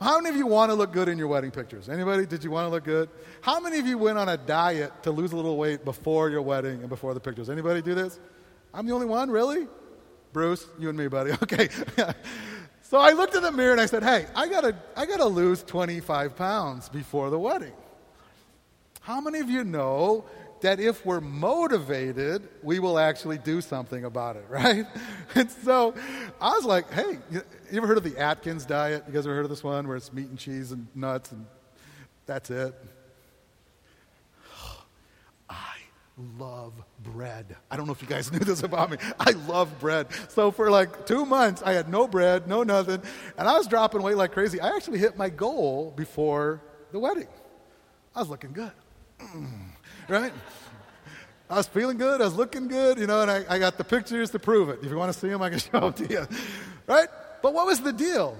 How 0.00 0.18
many 0.20 0.30
of 0.30 0.36
you 0.36 0.46
want 0.48 0.70
to 0.72 0.74
look 0.74 0.92
good 0.92 1.08
in 1.08 1.16
your 1.16 1.28
wedding 1.28 1.52
pictures? 1.52 1.88
Anybody? 1.88 2.26
Did 2.26 2.42
you 2.42 2.50
want 2.50 2.66
to 2.66 2.68
look 2.68 2.84
good? 2.84 3.08
How 3.40 3.60
many 3.60 3.78
of 3.78 3.86
you 3.86 3.96
went 3.96 4.18
on 4.18 4.28
a 4.28 4.36
diet 4.36 5.04
to 5.04 5.12
lose 5.12 5.32
a 5.32 5.36
little 5.36 5.56
weight 5.56 5.84
before 5.84 6.28
your 6.28 6.42
wedding 6.42 6.80
and 6.80 6.88
before 6.88 7.14
the 7.14 7.20
pictures? 7.20 7.48
Anybody 7.48 7.80
do 7.80 7.94
this? 7.94 8.18
I'm 8.74 8.86
the 8.86 8.92
only 8.92 9.06
one, 9.06 9.30
really? 9.30 9.68
Bruce, 10.32 10.66
you 10.78 10.88
and 10.88 10.98
me, 10.98 11.08
buddy. 11.08 11.30
Okay. 11.42 11.68
So 12.92 12.98
I 12.98 13.12
looked 13.12 13.34
in 13.34 13.42
the 13.42 13.50
mirror 13.50 13.72
and 13.72 13.80
I 13.80 13.86
said, 13.86 14.02
hey, 14.02 14.26
I 14.36 14.48
gotta, 14.48 14.76
I 14.94 15.06
gotta 15.06 15.24
lose 15.24 15.62
25 15.62 16.36
pounds 16.36 16.90
before 16.90 17.30
the 17.30 17.38
wedding. 17.38 17.72
How 19.00 19.18
many 19.18 19.38
of 19.38 19.48
you 19.48 19.64
know 19.64 20.26
that 20.60 20.78
if 20.78 21.06
we're 21.06 21.22
motivated, 21.22 22.46
we 22.62 22.80
will 22.80 22.98
actually 22.98 23.38
do 23.38 23.62
something 23.62 24.04
about 24.04 24.36
it, 24.36 24.44
right? 24.50 24.84
And 25.34 25.50
so 25.50 25.94
I 26.38 26.50
was 26.50 26.66
like, 26.66 26.92
hey, 26.92 27.16
you 27.30 27.42
ever 27.72 27.86
heard 27.86 27.96
of 27.96 28.04
the 28.04 28.18
Atkins 28.18 28.66
diet? 28.66 29.04
You 29.06 29.14
guys 29.14 29.26
ever 29.26 29.36
heard 29.36 29.46
of 29.46 29.50
this 29.50 29.64
one 29.64 29.88
where 29.88 29.96
it's 29.96 30.12
meat 30.12 30.28
and 30.28 30.38
cheese 30.38 30.70
and 30.72 30.86
nuts 30.94 31.32
and 31.32 31.46
that's 32.26 32.50
it? 32.50 32.74
I 35.48 35.76
love 36.38 36.72
bread. 37.02 37.56
I 37.70 37.76
don't 37.76 37.86
know 37.86 37.92
if 37.92 38.02
you 38.02 38.08
guys 38.08 38.30
knew 38.32 38.38
this 38.38 38.62
about 38.62 38.90
me. 38.90 38.98
I 39.18 39.30
love 39.30 39.80
bread. 39.80 40.08
So 40.28 40.50
for 40.50 40.70
like 40.70 41.06
two 41.06 41.24
months, 41.24 41.62
I 41.62 41.72
had 41.72 41.88
no 41.88 42.06
bread, 42.06 42.46
no 42.46 42.62
nothing, 42.62 43.02
and 43.38 43.48
I 43.48 43.56
was 43.56 43.66
dropping 43.66 44.02
weight 44.02 44.16
like 44.16 44.32
crazy. 44.32 44.60
I 44.60 44.76
actually 44.76 44.98
hit 44.98 45.16
my 45.16 45.30
goal 45.30 45.92
before 45.96 46.60
the 46.92 46.98
wedding. 46.98 47.28
I 48.14 48.20
was 48.20 48.28
looking 48.28 48.52
good. 48.52 48.72
Mm 49.20 49.72
right? 50.08 50.32
I 51.50 51.56
was 51.56 51.66
feeling 51.66 51.98
good. 51.98 52.20
I 52.20 52.24
was 52.24 52.34
looking 52.34 52.68
good, 52.68 52.98
you 52.98 53.06
know, 53.06 53.22
and 53.22 53.30
I, 53.30 53.44
I 53.48 53.58
got 53.58 53.76
the 53.76 53.84
pictures 53.84 54.30
to 54.30 54.38
prove 54.38 54.68
it. 54.68 54.80
If 54.82 54.90
you 54.90 54.96
want 54.96 55.12
to 55.12 55.18
see 55.18 55.28
them, 55.28 55.42
I 55.42 55.50
can 55.50 55.58
show 55.72 55.80
them 55.80 55.92
to 55.94 56.06
you, 56.06 56.26
right? 56.86 57.08
But 57.42 57.54
what 57.54 57.66
was 57.66 57.80
the 57.80 57.92
deal? 57.92 58.36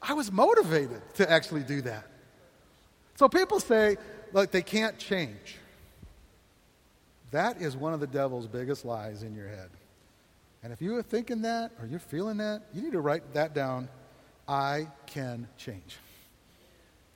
I 0.00 0.14
was 0.14 0.30
motivated 0.30 1.00
to 1.14 1.30
actually 1.30 1.62
do 1.62 1.80
that. 1.82 2.06
So 3.16 3.28
people 3.28 3.60
say, 3.60 3.96
like, 4.32 4.50
they 4.50 4.62
can't 4.62 4.98
change. 4.98 5.56
That 7.32 7.60
is 7.60 7.76
one 7.76 7.92
of 7.92 8.00
the 8.00 8.06
devil's 8.06 8.46
biggest 8.46 8.84
lies 8.84 9.22
in 9.22 9.34
your 9.34 9.48
head. 9.48 9.70
And 10.62 10.72
if 10.72 10.80
you 10.80 10.96
are 10.96 11.02
thinking 11.02 11.42
that 11.42 11.72
or 11.80 11.86
you're 11.86 11.98
feeling 11.98 12.36
that, 12.36 12.62
you 12.72 12.82
need 12.82 12.92
to 12.92 13.00
write 13.00 13.34
that 13.34 13.54
down. 13.54 13.88
I 14.46 14.86
can 15.06 15.48
change. 15.56 15.96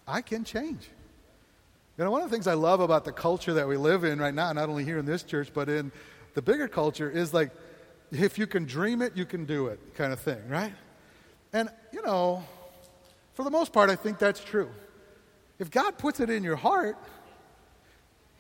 I 0.07 0.22
can 0.22 0.42
change. 0.42 0.88
You 1.96 2.05
know, 2.05 2.11
one 2.11 2.22
of 2.22 2.31
the 2.31 2.35
things 2.35 2.46
I 2.46 2.55
love 2.55 2.81
about 2.81 3.05
the 3.05 3.12
culture 3.12 3.55
that 3.55 3.68
we 3.68 3.76
live 3.76 4.05
in 4.05 4.18
right 4.18 4.35
now, 4.35 4.52
not 4.52 4.68
only 4.68 4.85
here 4.85 4.98
in 4.98 5.07
this 5.07 5.22
church, 5.22 5.50
but 5.55 5.68
in 5.68 5.92
the 6.35 6.42
bigger 6.42 6.68
culture, 6.68 7.11
is 7.11 7.33
like 7.33 7.50
if 8.11 8.38
you 8.38 8.46
can 8.46 8.64
dream 8.64 9.02
it, 9.02 9.16
you 9.16 9.24
can 9.24 9.44
do 9.44 9.68
it 9.68 9.81
kind 9.94 10.12
of 10.12 10.20
thing, 10.20 10.48
right? 10.48 10.72
And, 11.52 11.68
you 11.92 12.02
know, 12.02 12.42
for 13.35 13.44
the 13.44 13.50
most 13.50 13.72
part, 13.72 13.90
I 13.90 13.96
think 13.96 14.18
that's 14.18 14.42
true. 14.42 14.70
If 15.59 15.70
God 15.70 15.98
puts 15.98 16.20
it 16.20 16.31
in 16.31 16.42
your 16.42 16.57
heart, 16.57 16.96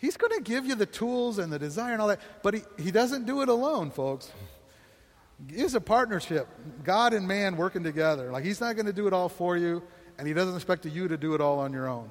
He's 0.06 0.16
going 0.16 0.34
to 0.34 0.40
give 0.40 0.64
you 0.66 0.76
the 0.76 0.86
tools 0.86 1.40
and 1.40 1.52
the 1.52 1.58
desire 1.58 1.92
and 1.92 2.00
all 2.00 2.06
that, 2.06 2.20
but 2.44 2.54
He, 2.54 2.62
he 2.78 2.90
doesn't 2.92 3.26
do 3.26 3.42
it 3.42 3.48
alone, 3.48 3.90
folks. 3.90 4.30
It's 5.48 5.74
a 5.74 5.80
partnership, 5.80 6.46
God 6.84 7.12
and 7.12 7.26
man 7.26 7.56
working 7.56 7.82
together. 7.82 8.30
Like, 8.30 8.44
He's 8.44 8.60
not 8.60 8.76
going 8.76 8.86
to 8.86 8.92
do 8.92 9.08
it 9.08 9.12
all 9.12 9.28
for 9.28 9.56
you, 9.56 9.82
and 10.16 10.28
He 10.28 10.32
doesn't 10.32 10.54
expect 10.54 10.86
you 10.86 11.08
to 11.08 11.16
do 11.16 11.34
it 11.34 11.40
all 11.40 11.58
on 11.58 11.72
your 11.72 11.88
own. 11.88 12.08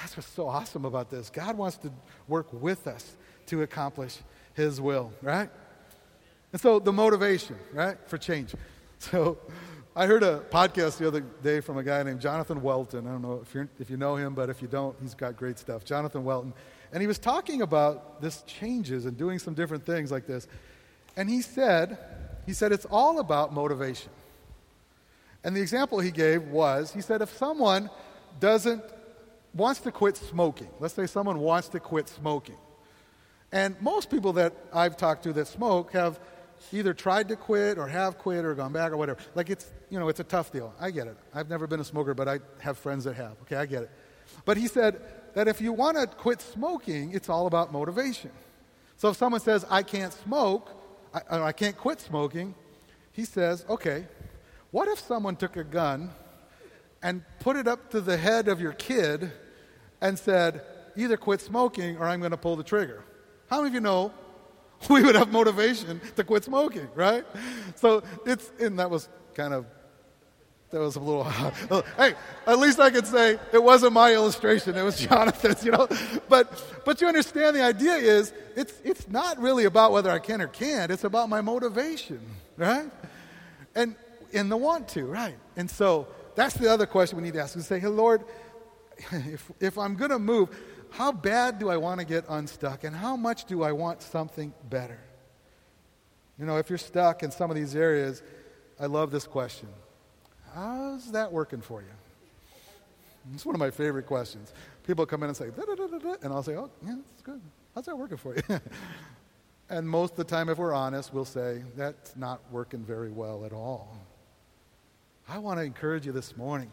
That's 0.00 0.16
what's 0.16 0.28
so 0.28 0.46
awesome 0.46 0.84
about 0.84 1.10
this. 1.10 1.28
God 1.28 1.58
wants 1.58 1.76
to 1.78 1.90
work 2.28 2.46
with 2.52 2.86
us 2.86 3.16
to 3.46 3.62
accomplish 3.62 4.18
His 4.54 4.80
will, 4.80 5.12
right? 5.20 5.50
And 6.52 6.62
so 6.62 6.78
the 6.78 6.92
motivation, 6.92 7.56
right, 7.72 7.96
for 8.06 8.16
change. 8.16 8.54
So 9.00 9.38
I 9.94 10.06
heard 10.06 10.24
a 10.24 10.40
podcast 10.50 10.98
the 10.98 11.06
other 11.06 11.20
day 11.20 11.60
from 11.60 11.78
a 11.78 11.84
guy 11.84 12.02
named 12.02 12.20
Jonathan 12.20 12.62
Welton. 12.62 13.06
I 13.06 13.10
don't 13.12 13.22
know 13.22 13.40
if, 13.42 13.68
if 13.78 13.90
you 13.90 13.96
know 13.96 14.16
him, 14.16 14.34
but 14.34 14.50
if 14.50 14.60
you 14.60 14.66
don't, 14.66 14.96
he's 15.00 15.14
got 15.14 15.36
great 15.36 15.56
stuff. 15.56 15.84
Jonathan 15.84 16.24
Welton. 16.24 16.52
And 16.92 17.00
he 17.00 17.06
was 17.06 17.18
talking 17.18 17.62
about 17.62 18.20
this 18.20 18.42
changes 18.42 19.06
and 19.06 19.16
doing 19.16 19.38
some 19.38 19.54
different 19.54 19.84
things 19.84 20.10
like 20.10 20.26
this. 20.26 20.46
And 21.16 21.28
he 21.28 21.42
said, 21.42 21.98
he 22.46 22.52
said 22.52 22.72
it's 22.72 22.86
all 22.86 23.18
about 23.18 23.52
motivation. 23.52 24.10
And 25.44 25.56
the 25.56 25.60
example 25.60 26.00
he 26.00 26.10
gave 26.10 26.42
was, 26.44 26.92
he 26.92 27.00
said 27.00 27.22
if 27.22 27.36
someone 27.36 27.90
doesn't 28.40 28.82
wants 29.54 29.80
to 29.80 29.90
quit 29.90 30.16
smoking, 30.16 30.68
let's 30.78 30.94
say 30.94 31.06
someone 31.06 31.38
wants 31.38 31.68
to 31.68 31.80
quit 31.80 32.08
smoking. 32.08 32.56
And 33.50 33.80
most 33.80 34.10
people 34.10 34.34
that 34.34 34.52
I've 34.72 34.96
talked 34.96 35.22
to 35.24 35.32
that 35.34 35.46
smoke 35.46 35.92
have 35.92 36.20
either 36.72 36.92
tried 36.92 37.28
to 37.28 37.36
quit 37.36 37.78
or 37.78 37.86
have 37.86 38.18
quit 38.18 38.44
or 38.44 38.54
gone 38.54 38.72
back 38.72 38.92
or 38.92 38.96
whatever. 38.96 39.20
Like 39.34 39.48
it's, 39.48 39.70
you 39.90 39.98
know, 39.98 40.08
it's 40.08 40.20
a 40.20 40.24
tough 40.24 40.52
deal. 40.52 40.74
I 40.80 40.90
get 40.90 41.06
it. 41.06 41.16
I've 41.34 41.48
never 41.48 41.66
been 41.66 41.80
a 41.80 41.84
smoker, 41.84 42.14
but 42.14 42.28
I 42.28 42.40
have 42.60 42.78
friends 42.78 43.04
that 43.04 43.14
have. 43.14 43.36
Okay, 43.42 43.56
I 43.56 43.66
get 43.66 43.84
it. 43.84 43.90
But 44.44 44.56
he 44.56 44.66
said 44.66 45.00
that 45.38 45.46
if 45.46 45.60
you 45.60 45.72
want 45.72 45.96
to 45.96 46.04
quit 46.04 46.40
smoking, 46.40 47.12
it's 47.12 47.28
all 47.28 47.46
about 47.46 47.72
motivation. 47.72 48.32
So 48.96 49.10
if 49.10 49.16
someone 49.16 49.40
says, 49.40 49.64
I 49.70 49.84
can't 49.84 50.12
smoke, 50.12 50.68
I, 51.14 51.38
I 51.38 51.52
can't 51.52 51.76
quit 51.76 52.00
smoking, 52.00 52.56
he 53.12 53.24
says, 53.24 53.64
okay, 53.70 54.08
what 54.72 54.88
if 54.88 54.98
someone 54.98 55.36
took 55.36 55.56
a 55.56 55.62
gun 55.62 56.10
and 57.04 57.22
put 57.38 57.54
it 57.54 57.68
up 57.68 57.88
to 57.90 58.00
the 58.00 58.16
head 58.16 58.48
of 58.48 58.60
your 58.60 58.72
kid 58.72 59.30
and 60.00 60.18
said, 60.18 60.60
either 60.96 61.16
quit 61.16 61.40
smoking 61.40 61.98
or 61.98 62.06
I'm 62.06 62.18
going 62.18 62.32
to 62.32 62.36
pull 62.36 62.56
the 62.56 62.64
trigger? 62.64 63.04
How 63.48 63.58
many 63.58 63.68
of 63.68 63.74
you 63.74 63.80
know 63.80 64.12
we 64.90 65.04
would 65.04 65.14
have 65.14 65.30
motivation 65.30 66.00
to 66.16 66.24
quit 66.24 66.42
smoking, 66.42 66.88
right? 66.96 67.24
So 67.76 68.02
it's, 68.26 68.50
and 68.58 68.76
that 68.80 68.90
was 68.90 69.08
kind 69.34 69.54
of, 69.54 69.66
that 70.70 70.80
was 70.80 70.96
a 70.96 71.00
little, 71.00 71.26
oh, 71.70 71.84
hey, 71.96 72.14
at 72.46 72.58
least 72.58 72.78
I 72.78 72.90
could 72.90 73.06
say 73.06 73.38
it 73.52 73.62
wasn't 73.62 73.92
my 73.92 74.12
illustration, 74.12 74.76
it 74.76 74.82
was 74.82 74.98
Jonathan's, 74.98 75.64
you 75.64 75.72
know? 75.72 75.88
But, 76.28 76.82
but 76.84 77.00
you 77.00 77.06
understand 77.06 77.56
the 77.56 77.62
idea 77.62 77.94
is, 77.94 78.32
it's, 78.54 78.74
it's 78.84 79.08
not 79.08 79.38
really 79.38 79.64
about 79.64 79.92
whether 79.92 80.10
I 80.10 80.18
can 80.18 80.40
or 80.40 80.48
can't, 80.48 80.92
it's 80.92 81.04
about 81.04 81.28
my 81.28 81.40
motivation, 81.40 82.20
right? 82.56 82.90
And, 83.74 83.96
in 84.32 84.48
the 84.48 84.56
want 84.56 84.88
to, 84.88 85.04
right? 85.04 85.36
And 85.56 85.70
so 85.70 86.08
that's 86.34 86.54
the 86.54 86.70
other 86.70 86.86
question 86.86 87.16
we 87.16 87.24
need 87.24 87.34
to 87.34 87.42
ask. 87.42 87.56
We 87.56 87.62
say, 87.62 87.78
hey, 87.78 87.88
Lord, 87.88 88.24
if, 89.12 89.50
if 89.60 89.78
I'm 89.78 89.94
going 89.94 90.10
to 90.10 90.18
move, 90.18 90.50
how 90.90 91.12
bad 91.12 91.58
do 91.58 91.68
I 91.68 91.76
want 91.76 92.00
to 92.00 92.06
get 92.06 92.24
unstuck? 92.28 92.84
And 92.84 92.94
how 92.94 93.16
much 93.16 93.44
do 93.44 93.62
I 93.62 93.72
want 93.72 94.02
something 94.02 94.52
better? 94.68 94.98
You 96.38 96.46
know, 96.46 96.56
if 96.58 96.68
you're 96.68 96.78
stuck 96.78 97.22
in 97.22 97.30
some 97.30 97.50
of 97.50 97.56
these 97.56 97.74
areas, 97.74 98.22
I 98.78 98.86
love 98.86 99.10
this 99.10 99.26
question 99.26 99.68
How's 100.54 101.10
that 101.12 101.32
working 101.32 101.60
for 101.60 101.82
you? 101.82 101.88
It's 103.34 103.44
one 103.44 103.54
of 103.54 103.58
my 103.58 103.70
favorite 103.70 104.06
questions. 104.06 104.52
People 104.86 105.04
come 105.06 105.22
in 105.22 105.28
and 105.28 105.36
say, 105.36 105.50
da, 105.50 105.62
da, 105.62 105.74
da, 105.74 106.14
and 106.22 106.32
I'll 106.32 106.42
say, 106.42 106.56
oh, 106.56 106.70
yeah, 106.84 106.96
it's 107.12 107.22
good. 107.22 107.40
How's 107.74 107.84
that 107.84 107.96
working 107.96 108.16
for 108.16 108.34
you? 108.34 108.42
and 109.68 109.88
most 109.88 110.12
of 110.12 110.16
the 110.16 110.24
time, 110.24 110.48
if 110.48 110.58
we're 110.58 110.72
honest, 110.72 111.12
we'll 111.12 111.24
say, 111.24 111.62
that's 111.76 112.16
not 112.16 112.40
working 112.50 112.80
very 112.80 113.10
well 113.10 113.44
at 113.44 113.52
all. 113.52 113.98
I 115.28 115.38
want 115.38 115.58
to 115.58 115.64
encourage 115.64 116.06
you 116.06 116.12
this 116.12 116.36
morning. 116.36 116.72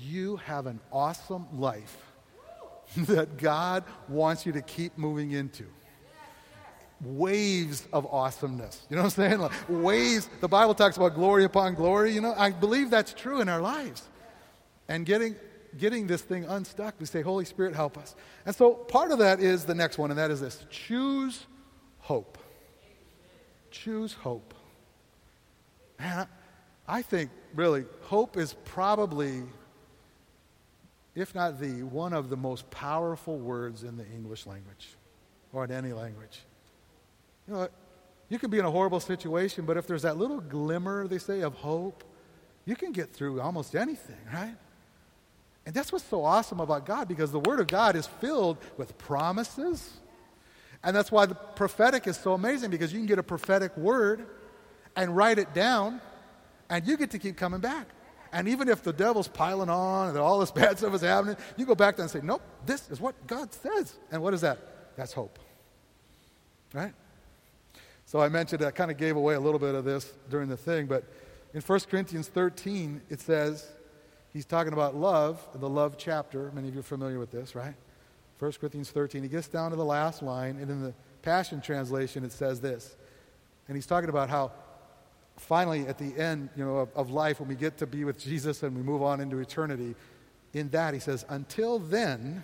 You 0.00 0.36
have 0.36 0.66
an 0.66 0.78
awesome 0.92 1.46
life 1.58 1.96
that 2.96 3.36
God 3.36 3.84
wants 4.08 4.46
you 4.46 4.52
to 4.52 4.62
keep 4.62 4.96
moving 4.96 5.32
into. 5.32 5.64
Waves 7.02 7.86
of 7.92 8.06
awesomeness. 8.06 8.86
You 8.88 8.96
know 8.96 9.02
what 9.02 9.18
I'm 9.18 9.30
saying? 9.30 9.40
Like 9.40 9.52
waves. 9.68 10.28
The 10.40 10.48
Bible 10.48 10.74
talks 10.74 10.96
about 10.96 11.14
glory 11.14 11.44
upon 11.44 11.74
glory. 11.74 12.12
You 12.12 12.20
know, 12.20 12.34
I 12.36 12.50
believe 12.50 12.90
that's 12.90 13.12
true 13.12 13.40
in 13.40 13.48
our 13.48 13.60
lives. 13.60 14.02
And 14.88 15.04
getting 15.04 15.36
getting 15.78 16.06
this 16.06 16.22
thing 16.22 16.44
unstuck, 16.44 16.94
we 17.00 17.06
say, 17.06 17.22
Holy 17.22 17.44
Spirit, 17.44 17.74
help 17.74 17.96
us. 17.96 18.14
And 18.44 18.54
so 18.54 18.72
part 18.72 19.10
of 19.10 19.18
that 19.18 19.40
is 19.40 19.64
the 19.64 19.74
next 19.74 19.98
one, 19.98 20.10
and 20.10 20.18
that 20.18 20.30
is 20.30 20.40
this 20.40 20.64
choose 20.70 21.46
hope. 21.98 22.38
Choose 23.70 24.12
hope. 24.12 24.54
Man, 25.98 26.26
I 26.86 27.02
think 27.02 27.30
really 27.54 27.84
hope 28.02 28.36
is 28.36 28.54
probably 28.64 29.42
if 31.14 31.34
not 31.34 31.60
the, 31.60 31.82
one 31.82 32.12
of 32.12 32.30
the 32.30 32.36
most 32.36 32.70
powerful 32.70 33.38
words 33.38 33.82
in 33.82 33.96
the 33.96 34.06
English 34.06 34.46
language 34.46 34.88
or 35.52 35.64
in 35.64 35.70
any 35.70 35.92
language. 35.92 36.40
You 37.48 37.54
know, 37.54 37.68
you 38.28 38.38
can 38.38 38.50
be 38.50 38.58
in 38.58 38.64
a 38.64 38.70
horrible 38.70 39.00
situation, 39.00 39.66
but 39.66 39.76
if 39.76 39.86
there's 39.86 40.02
that 40.02 40.16
little 40.16 40.40
glimmer, 40.40 41.06
they 41.06 41.18
say, 41.18 41.42
of 41.42 41.54
hope, 41.54 42.04
you 42.64 42.76
can 42.76 42.92
get 42.92 43.12
through 43.12 43.40
almost 43.40 43.74
anything, 43.74 44.16
right? 44.32 44.54
And 45.66 45.74
that's 45.74 45.92
what's 45.92 46.04
so 46.04 46.24
awesome 46.24 46.60
about 46.60 46.86
God 46.86 47.08
because 47.08 47.30
the 47.30 47.40
Word 47.40 47.60
of 47.60 47.66
God 47.66 47.94
is 47.94 48.06
filled 48.06 48.58
with 48.76 48.96
promises. 48.98 49.92
And 50.82 50.96
that's 50.96 51.12
why 51.12 51.26
the 51.26 51.34
prophetic 51.34 52.06
is 52.06 52.16
so 52.16 52.32
amazing 52.32 52.70
because 52.70 52.92
you 52.92 52.98
can 52.98 53.06
get 53.06 53.18
a 53.18 53.22
prophetic 53.22 53.76
word 53.76 54.26
and 54.96 55.16
write 55.16 55.38
it 55.38 55.54
down, 55.54 56.00
and 56.68 56.86
you 56.86 56.96
get 56.96 57.10
to 57.12 57.18
keep 57.18 57.36
coming 57.36 57.60
back. 57.60 57.86
And 58.32 58.48
even 58.48 58.68
if 58.68 58.82
the 58.82 58.92
devil's 58.92 59.28
piling 59.28 59.68
on 59.68 60.08
and 60.08 60.18
all 60.18 60.38
this 60.38 60.50
bad 60.62 60.78
stuff 60.78 60.94
is 60.94 61.02
happening, 61.02 61.36
you 61.56 61.66
go 61.66 61.74
back 61.74 61.96
there 61.96 62.04
and 62.04 62.10
say, 62.10 62.20
nope, 62.22 62.42
this 62.66 62.90
is 62.90 63.00
what 63.00 63.26
God 63.26 63.52
says. 63.52 63.94
And 64.10 64.22
what 64.22 64.34
is 64.34 64.40
that? 64.40 64.96
That's 64.96 65.12
hope. 65.12 65.38
Right? 66.72 66.92
So 68.12 68.20
I 68.20 68.28
mentioned 68.28 68.62
I 68.62 68.70
kind 68.70 68.90
of 68.90 68.98
gave 68.98 69.16
away 69.16 69.36
a 69.36 69.40
little 69.40 69.58
bit 69.58 69.74
of 69.74 69.86
this 69.86 70.12
during 70.28 70.50
the 70.50 70.56
thing, 70.58 70.84
but 70.84 71.02
in 71.54 71.62
1 71.62 71.80
Corinthians 71.90 72.28
13, 72.28 73.00
it 73.08 73.22
says, 73.22 73.66
he's 74.34 74.44
talking 74.44 74.74
about 74.74 74.94
love, 74.94 75.40
the 75.54 75.66
love 75.66 75.96
chapter. 75.96 76.52
Many 76.52 76.68
of 76.68 76.74
you 76.74 76.80
are 76.80 76.82
familiar 76.82 77.18
with 77.18 77.30
this, 77.30 77.54
right? 77.54 77.72
1 78.38 78.52
Corinthians 78.60 78.90
13. 78.90 79.22
He 79.22 79.30
gets 79.30 79.48
down 79.48 79.70
to 79.70 79.78
the 79.78 79.84
last 79.86 80.22
line, 80.22 80.58
and 80.60 80.70
in 80.70 80.82
the 80.82 80.92
Passion 81.22 81.62
Translation, 81.62 82.22
it 82.22 82.32
says 82.32 82.60
this. 82.60 82.96
And 83.66 83.78
he's 83.78 83.86
talking 83.86 84.10
about 84.10 84.28
how 84.28 84.52
finally, 85.38 85.86
at 85.86 85.96
the 85.96 86.14
end 86.14 86.50
you 86.54 86.66
know, 86.66 86.76
of, 86.80 86.90
of 86.94 87.10
life, 87.10 87.40
when 87.40 87.48
we 87.48 87.54
get 87.54 87.78
to 87.78 87.86
be 87.86 88.04
with 88.04 88.18
Jesus 88.18 88.62
and 88.62 88.76
we 88.76 88.82
move 88.82 89.02
on 89.02 89.22
into 89.22 89.38
eternity, 89.38 89.94
in 90.52 90.68
that 90.68 90.92
he 90.92 91.00
says, 91.00 91.24
until 91.30 91.78
then, 91.78 92.42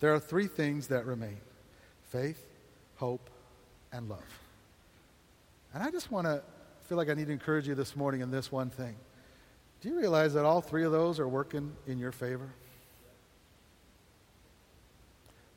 there 0.00 0.12
are 0.12 0.18
three 0.18 0.48
things 0.48 0.88
that 0.88 1.06
remain 1.06 1.38
faith, 2.10 2.44
hope, 2.96 3.30
and 3.92 4.08
love. 4.08 4.40
And 5.74 5.82
I 5.82 5.90
just 5.90 6.10
want 6.10 6.26
to 6.26 6.42
feel 6.84 6.98
like 6.98 7.08
I 7.08 7.14
need 7.14 7.26
to 7.26 7.32
encourage 7.32 7.68
you 7.68 7.74
this 7.74 7.96
morning 7.96 8.20
in 8.20 8.30
this 8.30 8.50
one 8.50 8.70
thing. 8.70 8.96
Do 9.80 9.88
you 9.88 9.98
realize 9.98 10.34
that 10.34 10.44
all 10.44 10.60
three 10.60 10.84
of 10.84 10.92
those 10.92 11.18
are 11.18 11.28
working 11.28 11.72
in 11.86 11.98
your 11.98 12.12
favor? 12.12 12.50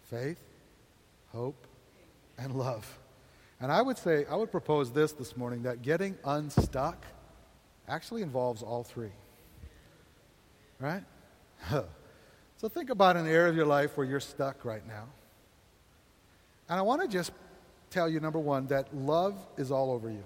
Faith, 0.10 0.40
hope, 1.32 1.68
and 2.38 2.56
love. 2.56 3.00
And 3.60 3.72
I 3.72 3.82
would 3.82 3.98
say, 3.98 4.26
I 4.30 4.36
would 4.36 4.52
propose 4.52 4.92
this 4.92 5.12
this 5.14 5.38
morning 5.38 5.64
that 5.64 5.82
getting 5.82 6.18
unstuck 6.26 7.06
actually 7.88 8.22
involves 8.22 8.64
all 8.64 8.84
three. 8.84 9.12
Right? 10.80 11.04
so 11.70 12.68
think 12.68 12.90
about 12.90 13.18
an 13.18 13.28
area 13.28 13.50
of 13.50 13.56
your 13.56 13.66
life 13.66 13.98
where 13.98 14.06
you're 14.06 14.20
stuck 14.20 14.66
right 14.66 14.86
now. 14.88 15.06
And 16.68 16.80
I 16.80 16.82
want 16.82 17.02
to 17.02 17.08
just 17.08 17.32
tell 17.96 18.10
you, 18.10 18.20
number 18.20 18.40
one, 18.40 18.68
that 18.68 18.94
love 18.94 19.36
is 19.56 19.72
all 19.72 19.90
over 19.92 20.10
you. 20.10 20.24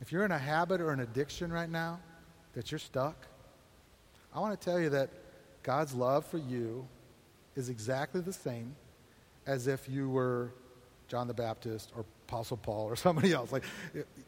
If 0.00 0.12
you're 0.12 0.24
in 0.24 0.30
a 0.30 0.38
habit 0.38 0.80
or 0.80 0.92
an 0.92 1.00
addiction 1.00 1.52
right 1.52 1.68
now, 1.68 1.98
that 2.54 2.70
you're 2.70 2.78
stuck, 2.78 3.26
I 4.32 4.38
want 4.38 4.58
to 4.58 4.64
tell 4.64 4.78
you 4.78 4.90
that 4.90 5.10
God's 5.64 5.94
love 5.94 6.24
for 6.24 6.38
you 6.38 6.86
is 7.56 7.68
exactly 7.68 8.20
the 8.20 8.32
same 8.32 8.76
as 9.44 9.66
if 9.66 9.88
you 9.88 10.08
were 10.08 10.52
John 11.08 11.26
the 11.26 11.34
Baptist 11.34 11.90
or 11.96 12.04
Apostle 12.28 12.58
Paul 12.58 12.84
or 12.84 12.94
somebody 13.06 13.32
else. 13.32 13.50
Like, 13.50 13.64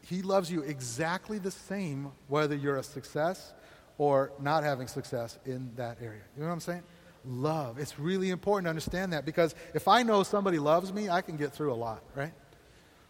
he 0.01 0.21
loves 0.21 0.51
you 0.51 0.63
exactly 0.63 1.39
the 1.39 1.51
same 1.51 2.11
whether 2.27 2.55
you're 2.55 2.77
a 2.77 2.83
success 2.83 3.53
or 3.97 4.33
not 4.41 4.65
having 4.65 4.87
success 4.87 5.39
in 5.45 5.71
that 5.77 5.99
area. 6.01 6.21
You 6.35 6.41
know 6.41 6.47
what 6.47 6.53
I'm 6.53 6.59
saying? 6.59 6.83
Love. 7.23 7.77
It's 7.77 7.99
really 7.99 8.29
important 8.29 8.65
to 8.65 8.69
understand 8.69 9.13
that 9.13 9.25
because 9.25 9.53
if 9.73 9.87
I 9.87 10.03
know 10.03 10.23
somebody 10.23 10.59
loves 10.59 10.91
me, 10.91 11.09
I 11.09 11.21
can 11.21 11.37
get 11.37 11.53
through 11.53 11.71
a 11.71 11.75
lot, 11.75 12.03
right? 12.15 12.33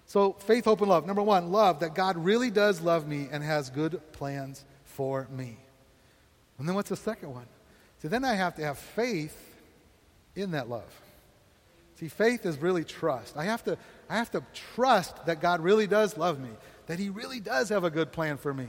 So, 0.06 0.34
faith, 0.34 0.66
hope, 0.66 0.82
and 0.82 0.90
love. 0.90 1.06
Number 1.06 1.22
one, 1.22 1.52
love 1.52 1.80
that 1.80 1.96
God 1.96 2.18
really 2.18 2.52
does 2.52 2.82
love 2.82 3.08
me 3.08 3.30
and 3.32 3.44
has 3.44 3.70
good 3.70 4.02
plans 4.12 4.66
for 4.84 5.28
me. 5.32 5.58
And 6.58 6.68
then 6.68 6.76
what's 6.76 6.90
the 6.90 6.98
second 6.98 7.34
one? 7.34 7.46
See, 8.02 8.10
then 8.10 8.26
I 8.26 8.34
have 8.34 8.56
to 8.56 8.64
have 8.64 8.78
faith 8.78 9.38
in 10.36 10.52
that 10.52 10.68
love. 10.70 11.02
See, 11.96 12.08
faith 12.08 12.46
is 12.46 12.58
really 12.58 12.84
trust. 12.84 13.38
I 13.38 13.46
have 13.46 13.64
to, 13.66 13.78
I 14.10 14.18
have 14.18 14.32
to 14.32 14.44
trust 14.76 15.26
that 15.28 15.40
God 15.40 15.62
really 15.62 15.88
does 15.88 16.18
love 16.18 16.40
me, 16.40 16.50
that 16.88 17.00
He 17.00 17.10
really 17.10 17.40
does 17.40 17.70
have 17.70 17.84
a 17.84 17.90
good 17.90 18.12
plan 18.12 18.38
for 18.38 18.54
me. 18.54 18.68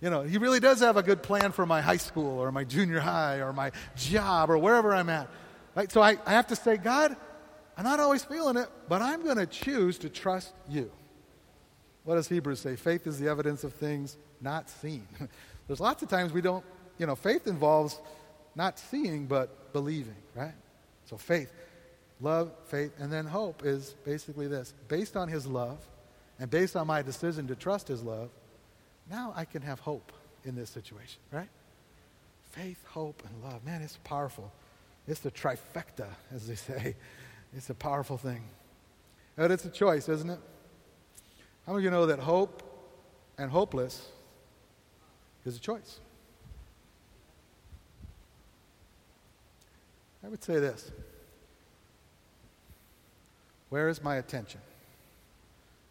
You 0.00 0.10
know, 0.10 0.22
He 0.22 0.38
really 0.38 0.60
does 0.60 0.80
have 0.80 0.96
a 0.96 1.02
good 1.02 1.22
plan 1.22 1.52
for 1.52 1.66
my 1.66 1.80
high 1.80 1.96
school 1.96 2.38
or 2.38 2.52
my 2.52 2.64
junior 2.64 3.00
high 3.00 3.38
or 3.38 3.52
my 3.52 3.72
job 3.96 4.50
or 4.50 4.58
wherever 4.58 4.94
I'm 4.94 5.08
at. 5.08 5.28
Right? 5.74 5.90
So 5.90 6.00
I, 6.02 6.16
I 6.26 6.32
have 6.32 6.48
to 6.48 6.56
say, 6.56 6.76
God, 6.76 7.16
I'm 7.76 7.84
not 7.84 8.00
always 8.00 8.24
feeling 8.24 8.56
it, 8.56 8.68
but 8.88 9.02
I'm 9.02 9.24
going 9.24 9.38
to 9.38 9.46
choose 9.46 9.98
to 9.98 10.08
trust 10.08 10.52
you. 10.68 10.90
What 12.04 12.16
does 12.16 12.28
Hebrews 12.28 12.60
say? 12.60 12.76
Faith 12.76 13.06
is 13.06 13.18
the 13.18 13.28
evidence 13.28 13.64
of 13.64 13.72
things 13.72 14.16
not 14.40 14.68
seen. 14.68 15.06
There's 15.66 15.80
lots 15.80 16.02
of 16.02 16.08
times 16.08 16.32
we 16.32 16.42
don't, 16.42 16.64
you 16.98 17.06
know, 17.06 17.16
faith 17.16 17.46
involves 17.46 17.98
not 18.54 18.78
seeing 18.78 19.26
but 19.26 19.72
believing, 19.72 20.16
right? 20.34 20.54
So 21.06 21.16
faith, 21.16 21.52
love, 22.20 22.52
faith, 22.66 22.92
and 22.98 23.12
then 23.12 23.26
hope 23.26 23.64
is 23.64 23.94
basically 24.04 24.46
this. 24.46 24.74
Based 24.88 25.16
on 25.16 25.28
his 25.28 25.46
love 25.46 25.78
and 26.38 26.50
based 26.50 26.76
on 26.76 26.86
my 26.86 27.02
decision 27.02 27.48
to 27.48 27.56
trust 27.56 27.88
his 27.88 28.02
love, 28.02 28.30
now 29.10 29.32
I 29.36 29.44
can 29.44 29.62
have 29.62 29.80
hope 29.80 30.12
in 30.44 30.54
this 30.54 30.70
situation, 30.70 31.20
right? 31.30 31.48
Faith, 32.52 32.84
hope, 32.88 33.22
and 33.28 33.42
love. 33.42 33.64
Man, 33.64 33.82
it's 33.82 33.98
powerful. 34.04 34.52
It's 35.06 35.20
the 35.20 35.30
trifecta, 35.30 36.06
as 36.32 36.46
they 36.46 36.54
say. 36.54 36.96
It's 37.56 37.70
a 37.70 37.74
powerful 37.74 38.16
thing. 38.16 38.42
But 39.36 39.50
it's 39.50 39.64
a 39.64 39.70
choice, 39.70 40.08
isn't 40.08 40.30
it? 40.30 40.40
How 41.66 41.72
many 41.72 41.80
of 41.80 41.84
you 41.84 41.90
know 41.90 42.06
that 42.06 42.18
hope 42.18 42.62
and 43.38 43.50
hopeless 43.50 44.08
is 45.44 45.56
a 45.56 45.60
choice? 45.60 46.00
I 50.24 50.28
would 50.28 50.42
say 50.42 50.58
this 50.58 50.90
Where 53.68 53.88
is 53.88 54.02
my 54.02 54.16
attention? 54.16 54.60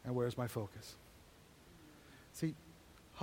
And 0.05 0.15
where 0.15 0.27
is 0.27 0.37
my 0.37 0.47
focus? 0.47 0.95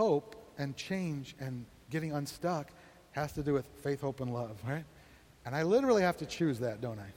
Hope 0.01 0.35
and 0.57 0.75
change 0.79 1.37
and 1.41 1.67
getting 1.91 2.13
unstuck 2.13 2.71
has 3.13 3.33
to 3.33 3.43
do 3.43 3.53
with 3.53 3.67
faith, 3.83 4.01
hope, 4.01 4.23
and 4.23 4.33
love, 4.33 4.57
right? 4.67 4.87
And 5.45 5.55
I 5.55 5.63
literally 5.63 6.01
have 6.01 6.17
to 6.17 6.25
choose 6.25 6.59
that, 6.61 6.81
don't 6.81 6.99
I? 6.99 7.13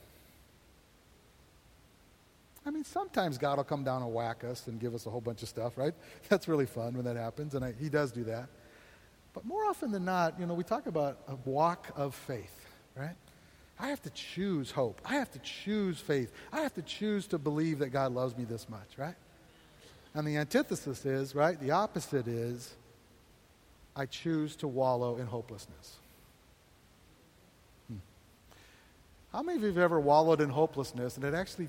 I 2.66 2.70
mean, 2.70 2.84
sometimes 2.84 3.38
God 3.38 3.56
will 3.56 3.64
come 3.64 3.84
down 3.84 4.02
and 4.02 4.12
whack 4.12 4.44
us 4.44 4.66
and 4.66 4.78
give 4.78 4.94
us 4.94 5.06
a 5.06 5.10
whole 5.10 5.22
bunch 5.22 5.42
of 5.42 5.48
stuff, 5.48 5.78
right? 5.78 5.94
That's 6.28 6.46
really 6.46 6.66
fun 6.66 6.92
when 6.92 7.06
that 7.06 7.16
happens, 7.16 7.54
and 7.54 7.64
I, 7.64 7.72
He 7.72 7.88
does 7.88 8.12
do 8.12 8.22
that. 8.24 8.50
But 9.32 9.46
more 9.46 9.64
often 9.64 9.90
than 9.90 10.04
not, 10.04 10.38
you 10.38 10.44
know, 10.44 10.52
we 10.52 10.62
talk 10.62 10.86
about 10.86 11.20
a 11.26 11.36
walk 11.48 11.88
of 11.96 12.14
faith, 12.14 12.66
right? 12.94 13.16
I 13.80 13.88
have 13.88 14.02
to 14.02 14.10
choose 14.10 14.70
hope. 14.70 15.00
I 15.06 15.14
have 15.14 15.30
to 15.30 15.38
choose 15.38 16.00
faith. 16.00 16.30
I 16.52 16.60
have 16.60 16.74
to 16.74 16.82
choose 16.82 17.26
to 17.28 17.38
believe 17.38 17.78
that 17.78 17.94
God 17.94 18.12
loves 18.12 18.36
me 18.36 18.44
this 18.44 18.68
much, 18.68 18.98
right? 18.98 19.16
And 20.14 20.26
the 20.26 20.36
antithesis 20.36 21.04
is, 21.04 21.34
right? 21.34 21.58
The 21.58 21.72
opposite 21.72 22.28
is, 22.28 22.74
I 23.96 24.06
choose 24.06 24.56
to 24.56 24.68
wallow 24.68 25.16
in 25.16 25.26
hopelessness. 25.26 25.96
Hmm. 27.88 27.96
How 29.32 29.42
many 29.42 29.56
of 29.56 29.62
you 29.62 29.68
have 29.68 29.78
ever 29.78 30.00
wallowed 30.00 30.40
in 30.40 30.50
hopelessness 30.50 31.16
and 31.16 31.24
it 31.24 31.34
actually 31.34 31.68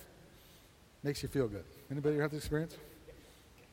makes 1.05 1.21
you 1.21 1.29
feel 1.29 1.47
good. 1.47 1.63
Anybody 1.91 2.17
have 2.17 2.31
this 2.31 2.39
experience? 2.39 2.75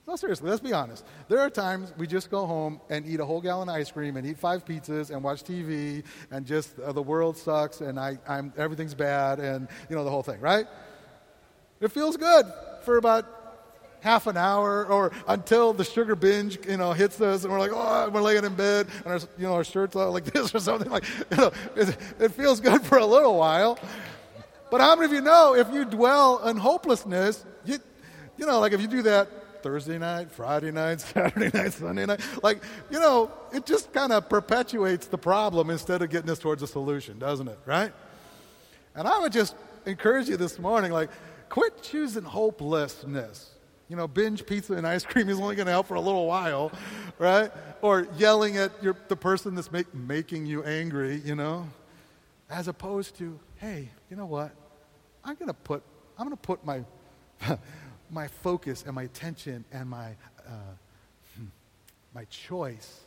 No, 0.07 0.17
seriously, 0.17 0.51
let's 0.51 0.61
be 0.61 0.75
honest. 0.75 1.05
There 1.29 1.39
are 1.39 1.49
times 1.49 1.95
we 1.97 2.07
just 2.07 2.31
go 2.31 2.45
home 2.45 2.81
and 2.91 3.07
eat 3.07 3.21
a 3.21 3.25
whole 3.25 3.41
gallon 3.41 3.71
of 3.71 3.75
ice 3.75 3.91
cream 3.91 4.19
and 4.19 4.27
eat 4.27 4.39
five 4.39 4.67
pizzas 4.67 5.11
and 5.11 5.23
watch 5.23 5.43
TV 5.43 6.05
and 6.31 6.45
just 6.45 6.79
uh, 6.79 6.93
the 6.93 7.01
world 7.01 7.39
sucks 7.39 7.81
and 7.81 7.99
I, 7.99 8.19
I'm, 8.29 8.53
everything's 8.59 8.95
bad 8.95 9.41
and, 9.41 9.67
you 9.89 9.97
know, 9.97 10.05
the 10.05 10.11
whole 10.11 10.23
thing, 10.23 10.41
right? 10.41 10.67
It 11.81 11.91
feels 11.91 12.19
good 12.19 12.45
for 12.85 12.99
about 12.99 13.42
half 14.03 14.27
an 14.27 14.37
hour 14.37 14.85
or 14.87 15.13
until 15.29 15.73
the 15.73 15.85
sugar 15.85 16.17
binge, 16.17 16.59
you 16.67 16.77
know, 16.77 16.93
hits 16.93 17.21
us 17.21 17.45
and 17.45 17.53
we're 17.53 17.61
like, 17.61 17.71
oh, 17.73 18.11
we're 18.11 18.21
laying 18.21 18.45
in 18.45 18.55
bed 18.55 18.89
and 19.05 19.13
our, 19.13 19.21
you 19.39 19.47
know, 19.47 19.55
our 19.55 19.65
shirts 19.65 19.97
out 19.97 20.13
like 20.13 20.25
this 20.33 20.55
or 20.55 20.61
something. 20.61 20.91
Like, 20.91 21.05
you 21.31 21.37
know, 21.37 21.53
it, 21.77 21.97
it 22.19 22.33
feels 22.33 22.61
good 22.61 22.83
for 22.83 22.99
a 22.99 23.07
little 23.07 23.39
while. 23.39 23.79
But 24.71 24.81
how 24.81 24.97
many 24.97 25.07
of 25.07 25.13
you 25.13 25.21
know 25.21 25.55
if 25.55 25.73
you 25.73 25.85
dwell 25.85 26.47
in 26.49 26.57
hopelessness, 26.57 27.45
you, 27.65 27.79
you 28.37 28.47
know, 28.47 28.59
like 28.59 28.73
if 28.73 28.81
you 28.81 28.89
do 28.89 29.03
that 29.03 29.63
Thursday 29.63 29.99
night, 29.99 30.33
Friday 30.33 30.73
night, 30.73 31.01
Saturday 31.01 31.57
night, 31.57 31.73
Sunday 31.73 32.05
night, 32.05 32.21
like, 32.43 32.63
you 32.91 32.99
know, 32.99 33.31
it 33.53 33.65
just 33.65 33.93
kind 33.93 34.13
of 34.13 34.29
perpetuates 34.29 35.07
the 35.07 35.19
problem 35.19 35.71
instead 35.71 36.03
of 36.03 36.11
getting 36.11 36.31
us 36.31 36.41
towards 36.41 36.63
a 36.63 36.67
solution, 36.67 37.19
doesn't 37.21 37.47
it? 37.47 37.59
Right? 37.67 37.93
And 38.97 39.07
I 39.07 39.21
would 39.21 39.33
just 39.33 39.55
encourage 39.87 40.29
you 40.29 40.37
this 40.37 40.59
morning, 40.59 40.91
like, 40.91 41.11
quit 41.49 41.83
choosing 41.83 42.25
hopelessness. 42.25 43.51
You 43.89 43.97
know, 43.97 44.09
binge 44.09 44.47
pizza 44.47 44.75
and 44.75 44.87
ice 44.87 45.05
cream 45.05 45.29
is 45.29 45.39
only 45.39 45.57
going 45.57 45.67
to 45.67 45.73
help 45.73 45.87
for 45.87 45.95
a 45.95 46.01
little 46.01 46.27
while, 46.27 46.73
right? 47.19 47.51
Or 47.83 48.07
yelling 48.17 48.57
at 48.57 48.73
your, 48.83 48.97
the 49.09 49.17
person 49.17 49.55
that's 49.55 49.71
make, 49.71 49.93
making 49.95 50.47
you 50.47 50.63
angry, 50.65 51.21
you 51.25 51.35
know, 51.35 51.69
as 52.49 52.69
opposed 52.69 53.17
to, 53.19 53.39
hey, 53.57 53.89
you 54.11 54.17
know 54.17 54.27
what? 54.27 54.53
I'm 55.25 55.35
going 55.35 55.49
to 55.49 55.55
put, 55.55 55.83
I'm 56.19 56.27
going 56.27 56.37
to 56.37 56.43
put 56.43 56.65
my, 56.65 56.83
my 58.11 58.29
focus 58.29 58.85
and 58.87 58.95
my 58.95 59.05
attention 59.05 59.65
and 59.73 59.89
my, 59.89 60.11
uh, 60.47 60.53
my 62.15 62.25
choice 62.27 63.01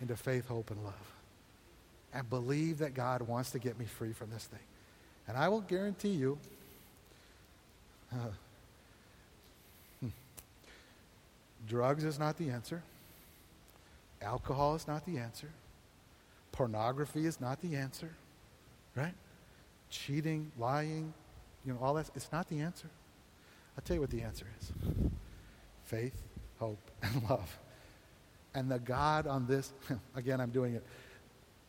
into 0.00 0.16
faith, 0.16 0.46
hope, 0.46 0.70
and 0.70 0.82
love. 0.84 0.94
And 2.14 2.28
believe 2.30 2.78
that 2.78 2.94
God 2.94 3.22
wants 3.22 3.50
to 3.50 3.58
get 3.58 3.78
me 3.78 3.84
free 3.84 4.12
from 4.12 4.30
this 4.30 4.44
thing. 4.44 4.60
And 5.28 5.36
I 5.36 5.48
will 5.48 5.60
guarantee 5.60 6.10
you, 6.10 6.38
uh, 8.12 8.16
hmm, 10.00 10.08
drugs 11.66 12.04
is 12.04 12.18
not 12.18 12.36
the 12.36 12.50
answer. 12.50 12.82
Alcohol 14.22 14.74
is 14.74 14.86
not 14.86 15.04
the 15.04 15.18
answer. 15.18 15.48
Pornography 16.52 17.26
is 17.26 17.40
not 17.40 17.60
the 17.60 17.76
answer. 17.76 18.10
Right? 18.94 19.14
Cheating, 19.90 20.50
lying, 20.58 21.12
you 21.64 21.72
know, 21.72 21.78
all 21.82 21.94
that, 21.94 22.10
it's 22.14 22.30
not 22.32 22.48
the 22.48 22.60
answer. 22.60 22.88
I'll 23.76 23.84
tell 23.84 23.94
you 23.94 24.00
what 24.00 24.10
the 24.10 24.22
answer 24.22 24.46
is 24.60 24.72
faith, 25.84 26.22
hope, 26.58 26.90
and 27.02 27.22
love. 27.28 27.58
And 28.54 28.70
the 28.70 28.78
God 28.78 29.26
on 29.26 29.46
this, 29.46 29.72
again, 30.16 30.40
I'm 30.40 30.50
doing 30.50 30.74
it. 30.74 30.84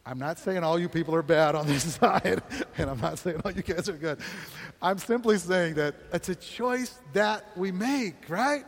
I'm 0.05 0.19
not 0.19 0.39
saying 0.39 0.63
all 0.63 0.79
you 0.79 0.87
people 0.87 1.13
are 1.15 1.21
bad 1.21 1.53
on 1.53 1.67
this 1.67 1.95
side, 1.99 2.41
and 2.77 2.89
I'm 2.89 3.01
not 3.01 3.19
saying 3.19 3.41
all 3.43 3.51
you 3.51 3.61
guys 3.61 3.89
are 3.89 3.93
good. 3.93 4.19
I'm 4.81 4.97
simply 4.97 5.37
saying 5.37 5.73
that 5.75 5.95
it's 6.13 6.29
a 6.29 6.35
choice 6.35 6.97
that 7.11 7.45
we 7.57 7.73
make, 7.73 8.29
right? 8.29 8.63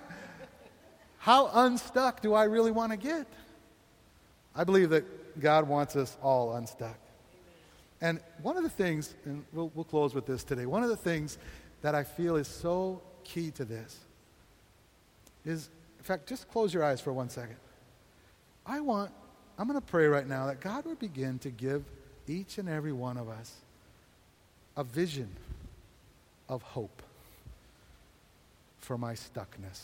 How 1.20 1.50
unstuck 1.54 2.22
do 2.22 2.34
I 2.34 2.46
really 2.46 2.72
want 2.72 2.92
to 2.92 2.98
get? 2.98 3.28
I 4.56 4.64
believe 4.64 4.90
that 4.90 5.40
God 5.40 5.68
wants 5.68 5.96
us 5.96 6.18
all 6.22 6.56
unstuck. 6.56 6.98
And 8.02 8.20
one 8.42 8.58
of 8.58 8.64
the 8.64 8.70
things, 8.70 9.14
and 9.26 9.44
we'll, 9.54 9.72
we'll 9.76 9.84
close 9.84 10.16
with 10.16 10.26
this 10.26 10.44
today, 10.44 10.66
one 10.66 10.84
of 10.84 10.90
the 10.90 10.98
things 10.98 11.38
that 11.82 11.96
I 11.96 12.04
feel 12.04 12.38
is 12.38 12.48
so 12.48 13.02
key 13.24 13.52
to 13.52 13.66
this 13.66 13.98
is, 15.46 15.70
in 15.98 16.04
fact, 16.04 16.28
just 16.28 16.50
close 16.50 16.74
your 16.74 16.84
eyes 16.84 17.02
for 17.02 17.12
one 17.12 17.30
second. 17.30 17.58
I 18.66 18.80
want, 18.80 19.12
I'm 19.58 19.68
going 19.68 19.80
to 19.80 19.86
pray 19.86 20.08
right 20.08 20.28
now 20.28 20.46
that 20.48 20.62
God 20.62 20.86
would 20.86 21.00
begin 21.00 21.40
to 21.40 21.50
give 21.50 21.84
each 22.28 22.58
and 22.58 22.70
every 22.70 22.94
one 22.94 23.18
of 23.18 23.28
us 23.28 23.56
a 24.78 24.84
vision 24.84 25.30
of 26.48 26.62
hope 26.62 27.02
for 28.80 28.98
my 28.98 29.14
stuckness. 29.14 29.80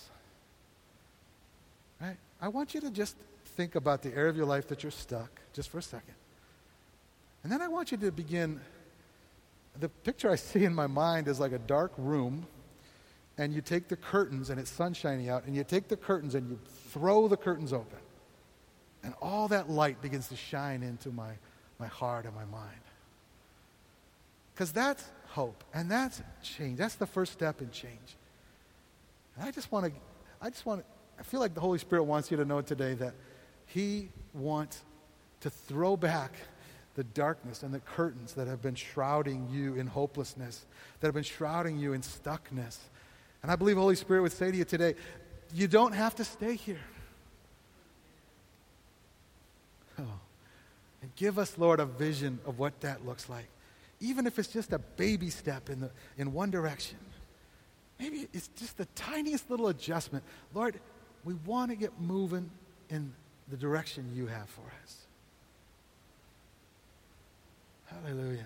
I 2.41 2.47
want 2.47 2.73
you 2.73 2.81
to 2.81 2.91
just 2.91 3.15
think 3.55 3.75
about 3.75 4.01
the 4.01 4.13
area 4.13 4.29
of 4.29 4.37
your 4.37 4.45
life 4.45 4.67
that 4.67 4.83
you're 4.83 4.91
stuck, 4.91 5.39
just 5.53 5.69
for 5.69 5.79
a 5.79 5.81
second. 5.81 6.15
And 7.43 7.51
then 7.51 7.61
I 7.61 7.67
want 7.67 7.91
you 7.91 7.97
to 7.97 8.11
begin. 8.11 8.59
The 9.79 9.89
picture 9.89 10.29
I 10.29 10.35
see 10.35 10.63
in 10.63 10.73
my 10.73 10.87
mind 10.87 11.27
is 11.27 11.39
like 11.39 11.51
a 11.51 11.59
dark 11.59 11.91
room, 11.97 12.47
and 13.37 13.53
you 13.53 13.61
take 13.61 13.87
the 13.87 13.95
curtains, 13.95 14.49
and 14.49 14.59
it's 14.59 14.71
sun 14.71 14.93
shining 14.93 15.29
out, 15.29 15.45
and 15.45 15.55
you 15.55 15.63
take 15.63 15.87
the 15.87 15.97
curtains 15.97 16.35
and 16.35 16.49
you 16.49 16.59
throw 16.91 17.27
the 17.27 17.37
curtains 17.37 17.73
open. 17.73 17.99
And 19.03 19.13
all 19.21 19.47
that 19.49 19.69
light 19.69 20.01
begins 20.01 20.29
to 20.29 20.35
shine 20.35 20.81
into 20.81 21.09
my, 21.09 21.31
my 21.77 21.87
heart 21.87 22.25
and 22.25 22.33
my 22.33 22.45
mind. 22.45 22.79
Because 24.53 24.71
that's 24.71 25.03
hope. 25.27 25.63
And 25.73 25.91
that's 25.91 26.21
change. 26.41 26.77
That's 26.77 26.95
the 26.95 27.05
first 27.05 27.33
step 27.33 27.61
in 27.61 27.69
change. 27.69 28.15
And 29.35 29.47
I 29.47 29.51
just 29.51 29.71
want 29.71 29.85
to, 29.85 29.91
I 30.41 30.49
just 30.49 30.65
want 30.65 30.81
to, 30.81 30.94
I 31.19 31.23
feel 31.23 31.39
like 31.39 31.53
the 31.53 31.61
Holy 31.61 31.79
Spirit 31.79 32.03
wants 32.03 32.31
you 32.31 32.37
to 32.37 32.45
know 32.45 32.61
today 32.61 32.93
that 32.95 33.13
He 33.65 34.09
wants 34.33 34.81
to 35.41 35.49
throw 35.49 35.95
back 35.95 36.33
the 36.95 37.03
darkness 37.03 37.63
and 37.63 37.73
the 37.73 37.79
curtains 37.79 38.33
that 38.33 38.47
have 38.47 38.61
been 38.61 38.75
shrouding 38.75 39.47
you 39.51 39.75
in 39.75 39.87
hopelessness, 39.87 40.65
that 40.99 41.07
have 41.07 41.13
been 41.13 41.23
shrouding 41.23 41.77
you 41.77 41.93
in 41.93 42.01
stuckness. 42.01 42.77
And 43.43 43.51
I 43.51 43.55
believe 43.55 43.77
Holy 43.77 43.95
Spirit 43.95 44.21
would 44.21 44.31
say 44.31 44.49
to 44.49 44.57
you 44.57 44.65
today, 44.65 44.95
you 45.53 45.67
don't 45.67 45.91
have 45.91 46.15
to 46.15 46.23
stay 46.23 46.55
here. 46.55 46.79
Oh. 49.99 50.19
And 51.01 51.15
give 51.15 51.37
us, 51.37 51.57
Lord, 51.57 51.79
a 51.79 51.85
vision 51.85 52.39
of 52.45 52.59
what 52.59 52.79
that 52.81 53.05
looks 53.05 53.29
like. 53.29 53.47
Even 53.99 54.25
if 54.25 54.39
it's 54.39 54.47
just 54.47 54.73
a 54.73 54.79
baby 54.79 55.29
step 55.29 55.69
in, 55.69 55.81
the, 55.81 55.91
in 56.17 56.33
one 56.33 56.49
direction. 56.49 56.97
Maybe 57.99 58.27
it's 58.33 58.49
just 58.57 58.77
the 58.77 58.85
tiniest 58.95 59.49
little 59.49 59.67
adjustment. 59.67 60.23
Lord, 60.53 60.79
we 61.25 61.33
want 61.45 61.71
to 61.71 61.75
get 61.75 61.99
moving 61.99 62.49
in 62.89 63.11
the 63.49 63.57
direction 63.57 64.09
you 64.13 64.27
have 64.27 64.47
for 64.47 64.61
us. 64.83 64.97
Hallelujah. 67.87 68.45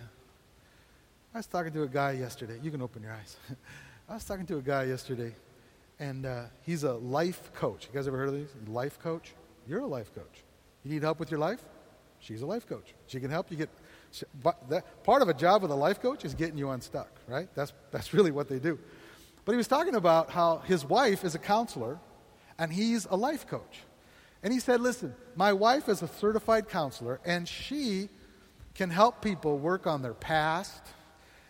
I 1.34 1.38
was 1.38 1.48
talking 1.48 1.74
to 1.74 1.84
a 1.84 1.88
guy 1.88 2.14
yesterday. 2.14 2.58
You 2.64 2.72
can 2.72 2.82
open 2.82 3.04
your 3.04 3.12
eyes. 3.12 3.36
I 4.10 4.16
was 4.16 4.24
talking 4.24 4.46
to 4.48 4.58
a 4.58 4.62
guy 4.62 4.86
yesterday, 4.86 5.36
and 6.00 6.26
uh, 6.26 6.44
he's 6.66 6.84
a 6.84 6.94
life 6.94 7.52
coach. 7.54 7.86
You 7.86 7.94
guys 7.94 8.08
ever 8.08 8.18
heard 8.18 8.30
of 8.30 8.36
these? 8.36 8.50
Life 8.68 8.98
coach? 9.00 9.34
You're 9.68 9.82
a 9.82 9.88
life 9.88 10.14
coach. 10.16 10.44
You 10.84 10.92
need 10.92 11.04
help 11.04 11.20
with 11.20 11.30
your 11.30 11.40
life? 11.40 11.64
She's 12.20 12.42
a 12.42 12.46
life 12.46 12.68
coach. 12.68 12.94
She 13.08 13.20
can 13.20 13.30
help 13.30 13.52
you 13.52 13.58
get. 13.58 13.70
She, 14.12 14.26
that, 14.70 15.04
part 15.04 15.22
of 15.22 15.30
a 15.30 15.34
job 15.34 15.62
with 15.62 15.72
a 15.72 15.76
life 15.76 16.02
coach 16.02 16.26
is 16.26 16.34
getting 16.34 16.58
you 16.58 16.70
unstuck, 16.72 17.12
right? 17.28 17.48
That's, 17.56 17.74
that's 17.92 18.14
really 18.14 18.32
what 18.32 18.48
they 18.48 18.60
do. 18.60 18.80
But 19.46 19.54
he 19.54 19.58
was 19.58 19.68
talking 19.68 19.96
about 19.96 20.32
how 20.32 20.58
his 20.60 20.86
wife 20.86 21.24
is 21.24 21.36
a 21.36 21.40
counselor 21.40 22.00
and 22.60 22.72
he's 22.72 23.06
a 23.06 23.16
life 23.16 23.48
coach. 23.48 23.80
And 24.44 24.54
he 24.54 24.60
said, 24.60 24.82
Listen, 24.82 25.16
my 25.36 25.54
wife 25.54 25.90
is 25.90 26.04
a 26.04 26.08
certified 26.08 26.70
counselor 26.70 27.20
and 27.26 27.48
she 27.48 28.10
can 28.76 28.90
help 28.90 29.22
people 29.22 29.58
work 29.58 29.88
on 29.88 30.02
their 30.02 30.14
past 30.14 30.84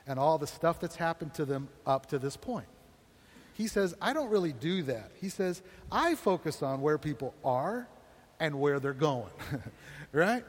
and 0.07 0.17
all 0.17 0.37
the 0.37 0.47
stuff 0.47 0.79
that's 0.79 0.95
happened 0.95 1.33
to 1.35 1.45
them 1.45 1.67
up 1.85 2.07
to 2.07 2.19
this 2.19 2.37
point. 2.37 2.67
He 3.53 3.67
says, 3.67 3.93
I 4.01 4.13
don't 4.13 4.29
really 4.29 4.53
do 4.53 4.83
that. 4.83 5.11
He 5.19 5.29
says, 5.29 5.61
I 5.91 6.15
focus 6.15 6.63
on 6.63 6.81
where 6.81 6.97
people 6.97 7.33
are 7.43 7.87
and 8.39 8.59
where 8.59 8.79
they're 8.79 8.93
going. 8.93 9.31
right? 10.13 10.45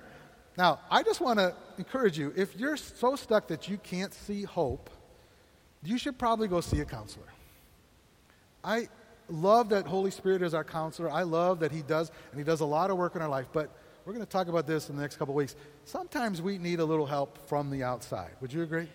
Now, 0.57 0.81
I 0.91 1.03
just 1.03 1.21
want 1.21 1.39
to 1.39 1.55
encourage 1.77 2.19
you 2.19 2.33
if 2.37 2.57
you're 2.57 2.77
so 2.77 3.17
stuck 3.17 3.49
that 3.49 3.69
you 3.69 3.79
can't 3.79 4.15
see 4.15 4.45
hope, 4.45 4.91
you 5.83 5.99
should 5.99 6.19
probably 6.19 6.49
go 6.49 6.61
see 6.61 6.81
a 6.81 6.85
counselor. 6.85 7.27
I 8.63 8.89
love 9.31 9.71
that 9.71 9.87
Holy 9.87 10.11
Spirit 10.11 10.43
is 10.43 10.55
our 10.55 10.65
counselor. 10.65 11.11
I 11.11 11.23
love 11.23 11.61
that 11.61 11.73
He 11.73 11.83
does, 11.83 12.11
and 12.31 12.39
He 12.39 12.45
does 12.45 12.61
a 12.61 12.65
lot 12.65 12.91
of 12.91 12.97
work 12.99 13.17
in 13.17 13.23
our 13.23 13.29
life. 13.29 13.47
But 13.53 13.71
we're 14.05 14.13
going 14.13 14.25
to 14.25 14.31
talk 14.31 14.49
about 14.49 14.67
this 14.67 14.89
in 14.89 14.97
the 14.97 15.03
next 15.03 15.17
couple 15.17 15.35
weeks. 15.35 15.57
Sometimes 15.85 16.43
we 16.43 16.59
need 16.59 16.81
a 16.81 16.85
little 16.85 17.07
help 17.07 17.49
from 17.49 17.71
the 17.71 17.83
outside. 17.83 18.31
Would 18.41 18.53
you 18.53 18.63
agree? 18.63 18.89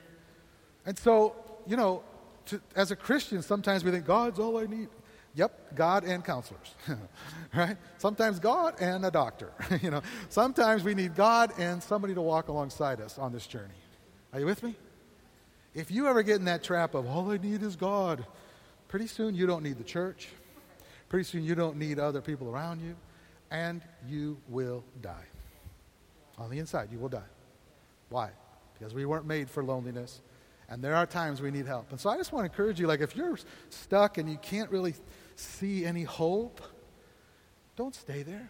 And 0.85 0.97
so, 0.97 1.35
you 1.65 1.77
know, 1.77 2.03
to, 2.47 2.61
as 2.75 2.91
a 2.91 2.95
Christian, 2.95 3.41
sometimes 3.41 3.83
we 3.83 3.91
think 3.91 4.05
God's 4.05 4.39
all 4.39 4.57
I 4.57 4.65
need. 4.65 4.89
Yep, 5.35 5.75
God 5.75 6.05
and 6.05 6.23
counselors, 6.23 6.73
right? 7.53 7.75
Sometimes 7.97 8.39
God 8.39 8.75
and 8.79 9.05
a 9.05 9.11
doctor. 9.11 9.51
you 9.81 9.91
know, 9.91 10.01
sometimes 10.29 10.83
we 10.83 10.93
need 10.93 11.13
God 11.13 11.51
and 11.59 11.83
somebody 11.83 12.13
to 12.13 12.21
walk 12.21 12.47
alongside 12.47 13.01
us 13.01 13.19
on 13.19 13.33
this 13.33 13.45
journey. 13.45 13.73
Are 14.31 14.39
you 14.39 14.45
with 14.45 14.63
me? 14.63 14.75
If 15.73 15.91
you 15.91 16.07
ever 16.07 16.23
get 16.23 16.37
in 16.37 16.45
that 16.45 16.63
trap 16.63 16.95
of 16.95 17.05
all 17.05 17.29
I 17.31 17.37
need 17.37 17.63
is 17.63 17.75
God, 17.75 18.25
pretty 18.95 19.07
soon 19.07 19.35
you 19.35 19.45
don't 19.45 19.61
need 19.61 19.77
the 19.77 19.83
church. 19.83 20.29
Pretty 21.09 21.25
soon 21.25 21.43
you 21.43 21.53
don't 21.53 21.75
need 21.75 21.99
other 21.99 22.21
people 22.21 22.47
around 22.47 22.79
you, 22.79 22.95
and 23.51 23.81
you 24.07 24.37
will 24.47 24.85
die. 25.01 25.25
On 26.37 26.49
the 26.49 26.59
inside, 26.59 26.87
you 26.93 26.97
will 26.97 27.09
die. 27.09 27.29
Why? 28.07 28.29
Because 28.73 28.93
we 28.93 29.03
weren't 29.03 29.25
made 29.25 29.49
for 29.49 29.65
loneliness, 29.65 30.21
and 30.69 30.81
there 30.81 30.95
are 30.95 31.05
times 31.05 31.41
we 31.41 31.51
need 31.51 31.65
help. 31.65 31.91
And 31.91 31.99
so 31.99 32.09
I 32.09 32.15
just 32.15 32.31
want 32.31 32.45
to 32.45 32.49
encourage 32.49 32.79
you 32.79 32.87
like, 32.87 33.01
if 33.01 33.17
you're 33.17 33.37
stuck 33.69 34.17
and 34.17 34.29
you 34.29 34.37
can't 34.37 34.71
really 34.71 34.93
see 35.35 35.83
any 35.83 36.03
hope, 36.03 36.61
don't 37.75 37.95
stay 37.95 38.23
there. 38.23 38.49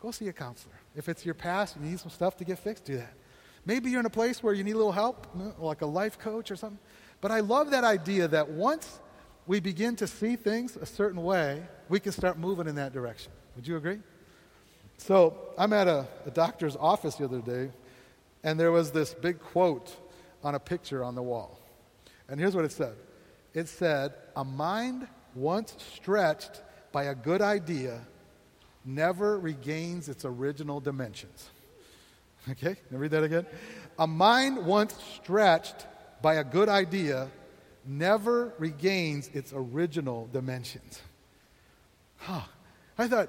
Go 0.00 0.12
see 0.12 0.28
a 0.28 0.32
counselor. 0.32 0.80
If 0.96 1.10
it's 1.10 1.26
your 1.26 1.34
past, 1.34 1.76
you 1.76 1.82
need 1.82 2.00
some 2.00 2.10
stuff 2.10 2.38
to 2.38 2.44
get 2.46 2.58
fixed, 2.58 2.86
do 2.86 2.96
that. 2.96 3.12
Maybe 3.66 3.90
you're 3.90 4.00
in 4.00 4.06
a 4.06 4.10
place 4.10 4.42
where 4.42 4.54
you 4.54 4.64
need 4.64 4.76
a 4.76 4.78
little 4.78 4.92
help, 4.92 5.26
like 5.58 5.82
a 5.82 5.86
life 5.86 6.18
coach 6.18 6.50
or 6.50 6.56
something. 6.56 6.78
But 7.20 7.30
I 7.30 7.40
love 7.40 7.70
that 7.72 7.84
idea 7.84 8.28
that 8.28 8.48
once 8.48 8.98
we 9.46 9.60
begin 9.60 9.96
to 9.96 10.06
see 10.06 10.36
things 10.36 10.76
a 10.76 10.86
certain 10.86 11.22
way, 11.22 11.62
we 11.88 12.00
can 12.00 12.12
start 12.12 12.38
moving 12.38 12.66
in 12.66 12.76
that 12.76 12.92
direction. 12.92 13.32
Would 13.56 13.66
you 13.66 13.76
agree? 13.76 13.98
So 14.98 15.36
I'm 15.58 15.72
at 15.72 15.88
a, 15.88 16.06
a 16.26 16.30
doctor's 16.30 16.76
office 16.76 17.16
the 17.16 17.24
other 17.24 17.40
day, 17.40 17.70
and 18.44 18.58
there 18.58 18.70
was 18.70 18.92
this 18.92 19.14
big 19.14 19.40
quote 19.40 19.94
on 20.44 20.54
a 20.54 20.60
picture 20.60 21.02
on 21.02 21.14
the 21.14 21.22
wall. 21.22 21.58
And 22.28 22.38
here's 22.38 22.54
what 22.54 22.64
it 22.64 22.72
said 22.72 22.94
it 23.52 23.68
said, 23.68 24.14
A 24.36 24.44
mind 24.44 25.08
once 25.34 25.74
stretched 25.94 26.62
by 26.92 27.04
a 27.04 27.14
good 27.14 27.42
idea 27.42 28.00
never 28.84 29.38
regains 29.38 30.08
its 30.08 30.24
original 30.24 30.80
dimensions. 30.80 31.50
Okay, 32.50 32.74
me 32.90 32.98
read 32.98 33.12
that 33.12 33.22
again. 33.22 33.46
A 34.00 34.06
mind 34.08 34.66
once 34.66 34.96
stretched 35.14 35.86
by 36.22 36.34
a 36.34 36.44
good 36.44 36.68
idea 36.68 37.28
never 37.86 38.54
regains 38.58 39.28
its 39.32 39.52
original 39.54 40.28
dimensions. 40.32 41.00
Huh. 42.18 42.42
I 42.98 43.08
thought, 43.08 43.28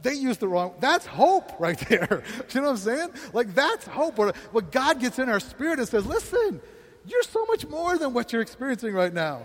they 0.00 0.14
used 0.14 0.38
the 0.38 0.46
wrong. 0.46 0.74
That's 0.78 1.06
hope 1.06 1.58
right 1.58 1.78
there. 1.88 2.22
you 2.50 2.60
know 2.60 2.68
what 2.68 2.70
I'm 2.70 2.76
saying? 2.76 3.10
Like 3.32 3.52
that's 3.54 3.84
hope. 3.86 4.18
What 4.18 4.70
God 4.70 5.00
gets 5.00 5.18
in 5.18 5.28
our 5.28 5.40
spirit 5.40 5.80
and 5.80 5.88
says, 5.88 6.06
listen, 6.06 6.60
you're 7.04 7.22
so 7.24 7.44
much 7.46 7.66
more 7.66 7.98
than 7.98 8.12
what 8.12 8.32
you're 8.32 8.42
experiencing 8.42 8.94
right 8.94 9.12
now 9.12 9.42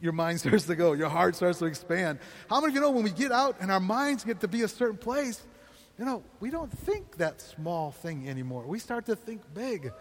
your 0.00 0.12
mind 0.12 0.40
starts 0.40 0.64
to 0.66 0.76
go, 0.76 0.92
your 0.94 1.08
heart 1.08 1.36
starts 1.36 1.58
to 1.58 1.66
expand. 1.66 2.18
How 2.48 2.60
many 2.60 2.70
of 2.70 2.74
you 2.74 2.80
know 2.80 2.90
when 2.90 3.04
we 3.04 3.10
get 3.10 3.32
out 3.32 3.56
and 3.60 3.70
our 3.70 3.80
minds 3.80 4.24
get 4.24 4.40
to 4.40 4.48
be 4.48 4.62
a 4.62 4.68
certain 4.68 4.96
place, 4.96 5.42
you 5.98 6.04
know, 6.04 6.22
we 6.40 6.50
don't 6.50 6.70
think 6.70 7.16
that 7.18 7.40
small 7.40 7.90
thing 7.90 8.28
anymore. 8.28 8.64
We 8.66 8.78
start 8.78 9.06
to 9.06 9.16
think 9.16 9.42
big, 9.54 9.92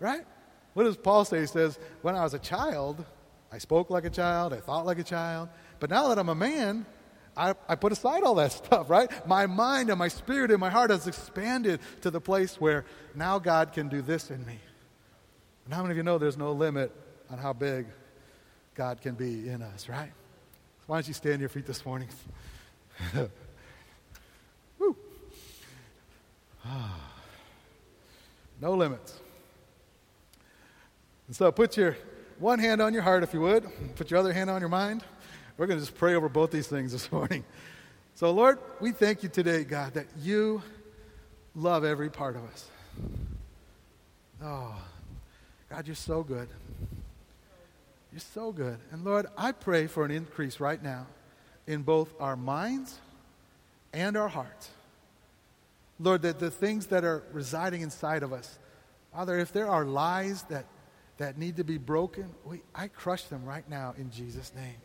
right? 0.00 0.24
What 0.74 0.84
does 0.84 0.96
Paul 0.96 1.24
say? 1.24 1.40
He 1.40 1.46
says, 1.46 1.78
When 2.02 2.14
I 2.14 2.22
was 2.22 2.34
a 2.34 2.38
child, 2.38 3.04
I 3.52 3.58
spoke 3.58 3.90
like 3.90 4.04
a 4.04 4.10
child, 4.10 4.52
I 4.54 4.60
thought 4.60 4.86
like 4.86 4.98
a 4.98 5.04
child, 5.04 5.48
but 5.78 5.90
now 5.90 6.08
that 6.08 6.18
I'm 6.18 6.28
a 6.28 6.34
man, 6.34 6.86
I, 7.36 7.54
I 7.68 7.76
put 7.76 7.92
aside 7.92 8.22
all 8.22 8.34
that 8.36 8.52
stuff, 8.64 8.88
right? 8.88 9.10
My 9.26 9.46
mind 9.46 9.90
and 9.90 9.98
my 9.98 10.08
spirit 10.08 10.50
and 10.50 10.60
my 10.60 10.70
heart 10.70 10.90
has 10.90 11.06
expanded 11.06 11.80
to 12.02 12.10
the 12.10 12.20
place 12.20 12.60
where 12.60 12.84
now 13.14 13.38
God 13.38 13.72
can 13.72 13.88
do 13.88 14.02
this 14.02 14.30
in 14.30 14.44
me. 14.46 14.58
And 15.64 15.74
how 15.74 15.82
many 15.82 15.92
of 15.92 15.96
you 15.96 16.02
know 16.02 16.18
there's 16.18 16.36
no 16.36 16.52
limit 16.52 16.92
on 17.30 17.38
how 17.38 17.52
big 17.52 17.86
God 18.74 19.00
can 19.00 19.14
be 19.14 19.48
in 19.48 19.62
us, 19.62 19.88
right? 19.88 20.12
Why 20.86 20.96
don't 20.96 21.08
you 21.08 21.14
stand 21.14 21.34
on 21.34 21.40
your 21.40 21.48
feet 21.48 21.66
this 21.66 21.84
morning? 21.86 22.08
Woo. 24.78 24.96
Ah. 26.64 27.12
no 28.60 28.74
limits. 28.74 29.21
And 31.32 31.36
so 31.38 31.50
put 31.50 31.78
your 31.78 31.96
one 32.38 32.58
hand 32.58 32.82
on 32.82 32.92
your 32.92 33.00
heart, 33.00 33.22
if 33.22 33.32
you 33.32 33.40
would. 33.40 33.66
Put 33.96 34.10
your 34.10 34.20
other 34.20 34.34
hand 34.34 34.50
on 34.50 34.60
your 34.60 34.68
mind. 34.68 35.02
We're 35.56 35.66
going 35.66 35.80
to 35.80 35.82
just 35.82 35.96
pray 35.96 36.14
over 36.14 36.28
both 36.28 36.50
these 36.50 36.66
things 36.66 36.92
this 36.92 37.10
morning. 37.10 37.42
So, 38.16 38.30
Lord, 38.32 38.58
we 38.82 38.92
thank 38.92 39.22
you 39.22 39.30
today, 39.30 39.64
God, 39.64 39.94
that 39.94 40.08
you 40.20 40.62
love 41.54 41.86
every 41.86 42.10
part 42.10 42.36
of 42.36 42.44
us. 42.44 42.68
Oh, 44.42 44.74
God, 45.70 45.86
you're 45.86 45.96
so 45.96 46.22
good. 46.22 46.50
You're 48.12 48.20
so 48.20 48.52
good. 48.52 48.76
And 48.90 49.02
Lord, 49.02 49.24
I 49.34 49.52
pray 49.52 49.86
for 49.86 50.04
an 50.04 50.10
increase 50.10 50.60
right 50.60 50.82
now 50.82 51.06
in 51.66 51.80
both 51.80 52.12
our 52.20 52.36
minds 52.36 52.98
and 53.94 54.18
our 54.18 54.28
hearts. 54.28 54.68
Lord, 55.98 56.20
that 56.20 56.38
the 56.38 56.50
things 56.50 56.88
that 56.88 57.04
are 57.04 57.22
residing 57.32 57.80
inside 57.80 58.22
of 58.22 58.34
us, 58.34 58.58
Father, 59.14 59.38
if 59.38 59.50
there 59.50 59.70
are 59.70 59.86
lies 59.86 60.42
that, 60.50 60.66
that 61.22 61.38
need 61.38 61.56
to 61.56 61.64
be 61.64 61.78
broken, 61.78 62.28
we, 62.44 62.62
I 62.74 62.88
crush 62.88 63.24
them 63.24 63.44
right 63.44 63.68
now 63.68 63.94
in 63.96 64.10
Jesus' 64.10 64.52
name. 64.54 64.76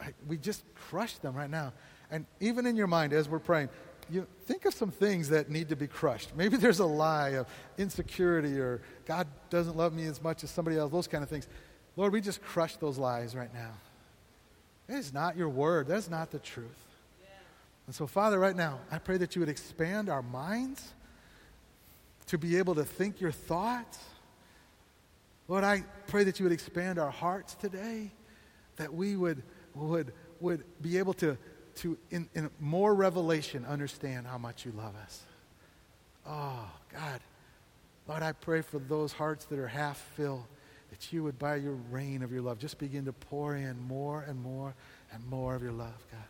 I, 0.00 0.06
I, 0.06 0.14
we 0.26 0.36
just 0.36 0.62
crush 0.74 1.14
them 1.18 1.34
right 1.34 1.50
now. 1.50 1.72
And 2.10 2.24
even 2.40 2.66
in 2.66 2.76
your 2.76 2.86
mind, 2.86 3.12
as 3.12 3.28
we're 3.28 3.38
praying, 3.38 3.68
you 4.10 4.26
think 4.46 4.64
of 4.64 4.74
some 4.74 4.90
things 4.90 5.28
that 5.28 5.50
need 5.50 5.68
to 5.68 5.76
be 5.76 5.86
crushed. 5.86 6.34
Maybe 6.36 6.56
there's 6.58 6.78
a 6.78 6.86
lie 6.86 7.30
of 7.30 7.46
insecurity 7.76 8.58
or 8.58 8.80
God 9.06 9.26
doesn't 9.50 9.76
love 9.76 9.92
me 9.92 10.06
as 10.06 10.22
much 10.22 10.44
as 10.44 10.50
somebody 10.50 10.76
else, 10.76 10.92
those 10.92 11.08
kind 11.08 11.22
of 11.22 11.28
things. 11.28 11.48
Lord, 11.96 12.12
we 12.12 12.20
just 12.20 12.40
crush 12.42 12.76
those 12.76 12.96
lies 12.96 13.34
right 13.34 13.52
now. 13.52 13.72
It 14.88 14.94
is 14.94 15.12
not 15.12 15.36
your 15.36 15.48
word. 15.48 15.88
That's 15.88 16.08
not 16.08 16.30
the 16.30 16.38
truth. 16.38 16.68
And 17.86 17.94
so, 17.94 18.06
Father, 18.06 18.38
right 18.38 18.54
now, 18.54 18.80
I 18.90 18.98
pray 18.98 19.16
that 19.16 19.34
you 19.34 19.40
would 19.40 19.48
expand 19.48 20.08
our 20.08 20.22
minds 20.22 20.92
to 22.26 22.38
be 22.38 22.58
able 22.58 22.74
to 22.74 22.84
think 22.84 23.20
your 23.20 23.32
thoughts. 23.32 23.98
Lord, 25.48 25.64
I 25.64 25.82
pray 26.06 26.24
that 26.24 26.38
you 26.38 26.44
would 26.44 26.52
expand 26.52 26.98
our 26.98 27.10
hearts 27.10 27.54
today, 27.54 28.12
that 28.76 28.92
we 28.92 29.16
would, 29.16 29.42
would, 29.74 30.12
would 30.40 30.62
be 30.82 30.98
able 30.98 31.14
to, 31.14 31.38
to 31.76 31.96
in, 32.10 32.28
in 32.34 32.50
more 32.60 32.94
revelation, 32.94 33.64
understand 33.66 34.26
how 34.26 34.36
much 34.36 34.66
you 34.66 34.72
love 34.72 34.94
us. 35.02 35.22
Oh, 36.26 36.70
God. 36.92 37.20
Lord, 38.06 38.22
I 38.22 38.32
pray 38.32 38.60
for 38.60 38.78
those 38.78 39.12
hearts 39.12 39.46
that 39.46 39.58
are 39.58 39.68
half 39.68 39.96
filled, 40.16 40.44
that 40.90 41.12
you 41.12 41.22
would, 41.24 41.38
by 41.38 41.56
your 41.56 41.76
rain 41.90 42.22
of 42.22 42.30
your 42.30 42.42
love, 42.42 42.58
just 42.58 42.78
begin 42.78 43.06
to 43.06 43.12
pour 43.12 43.56
in 43.56 43.80
more 43.80 44.22
and 44.22 44.42
more 44.42 44.74
and 45.12 45.26
more 45.28 45.54
of 45.54 45.62
your 45.62 45.72
love, 45.72 46.06
God. 46.12 46.24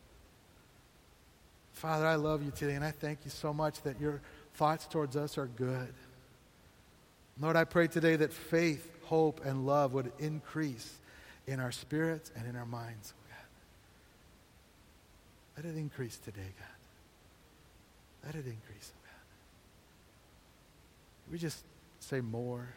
Father, 1.73 2.07
I 2.07 2.17
love 2.17 2.45
you 2.45 2.51
today, 2.51 2.75
and 2.75 2.85
I 2.85 2.91
thank 2.91 3.21
you 3.25 3.31
so 3.31 3.53
much 3.53 3.83
that 3.83 4.01
your 4.01 4.21
thoughts 4.55 4.87
towards 4.87 5.17
us 5.17 5.39
are 5.39 5.47
good. 5.47 5.93
Lord, 7.41 7.55
I 7.55 7.63
pray 7.63 7.87
today 7.87 8.17
that 8.17 8.33
faith, 8.33 8.98
hope, 9.09 9.41
and 9.45 9.67
love 9.67 9.95
would 9.95 10.13
increase 10.19 10.99
in 11.47 11.61
our 11.61 11.73
spirits 11.73 12.31
and 12.37 12.47
in 12.47 12.55
our 12.57 12.67
minds, 12.67 13.15
oh 13.17 13.25
God. 15.57 15.65
Let 15.65 15.75
it 15.75 15.79
increase 15.79 16.19
today, 16.19 16.53
God. 16.59 16.69
Let 18.27 18.35
it 18.35 18.47
increase, 18.47 18.93
oh 18.95 19.01
God. 19.05 19.15
We 21.33 21.39
just 21.39 21.65
say 22.01 22.21
more. 22.21 22.69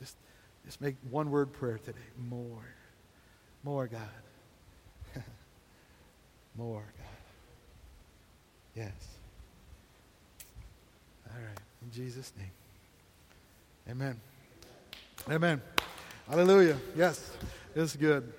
Just, 0.00 0.16
just 0.64 0.80
make 0.80 0.96
one 1.08 1.30
word 1.30 1.52
prayer 1.52 1.78
today. 1.78 1.98
More. 2.28 2.74
More, 3.62 3.86
God. 3.86 4.00
more, 6.56 6.82
God. 6.98 7.06
Yes. 8.74 8.92
All 11.28 11.40
right. 11.40 11.58
In 11.82 11.92
Jesus' 11.92 12.32
name. 12.36 12.50
Amen. 13.88 14.20
Amen. 15.28 15.60
Hallelujah. 16.28 16.76
Yes. 16.96 17.30
It's 17.74 17.96
good. 17.96 18.32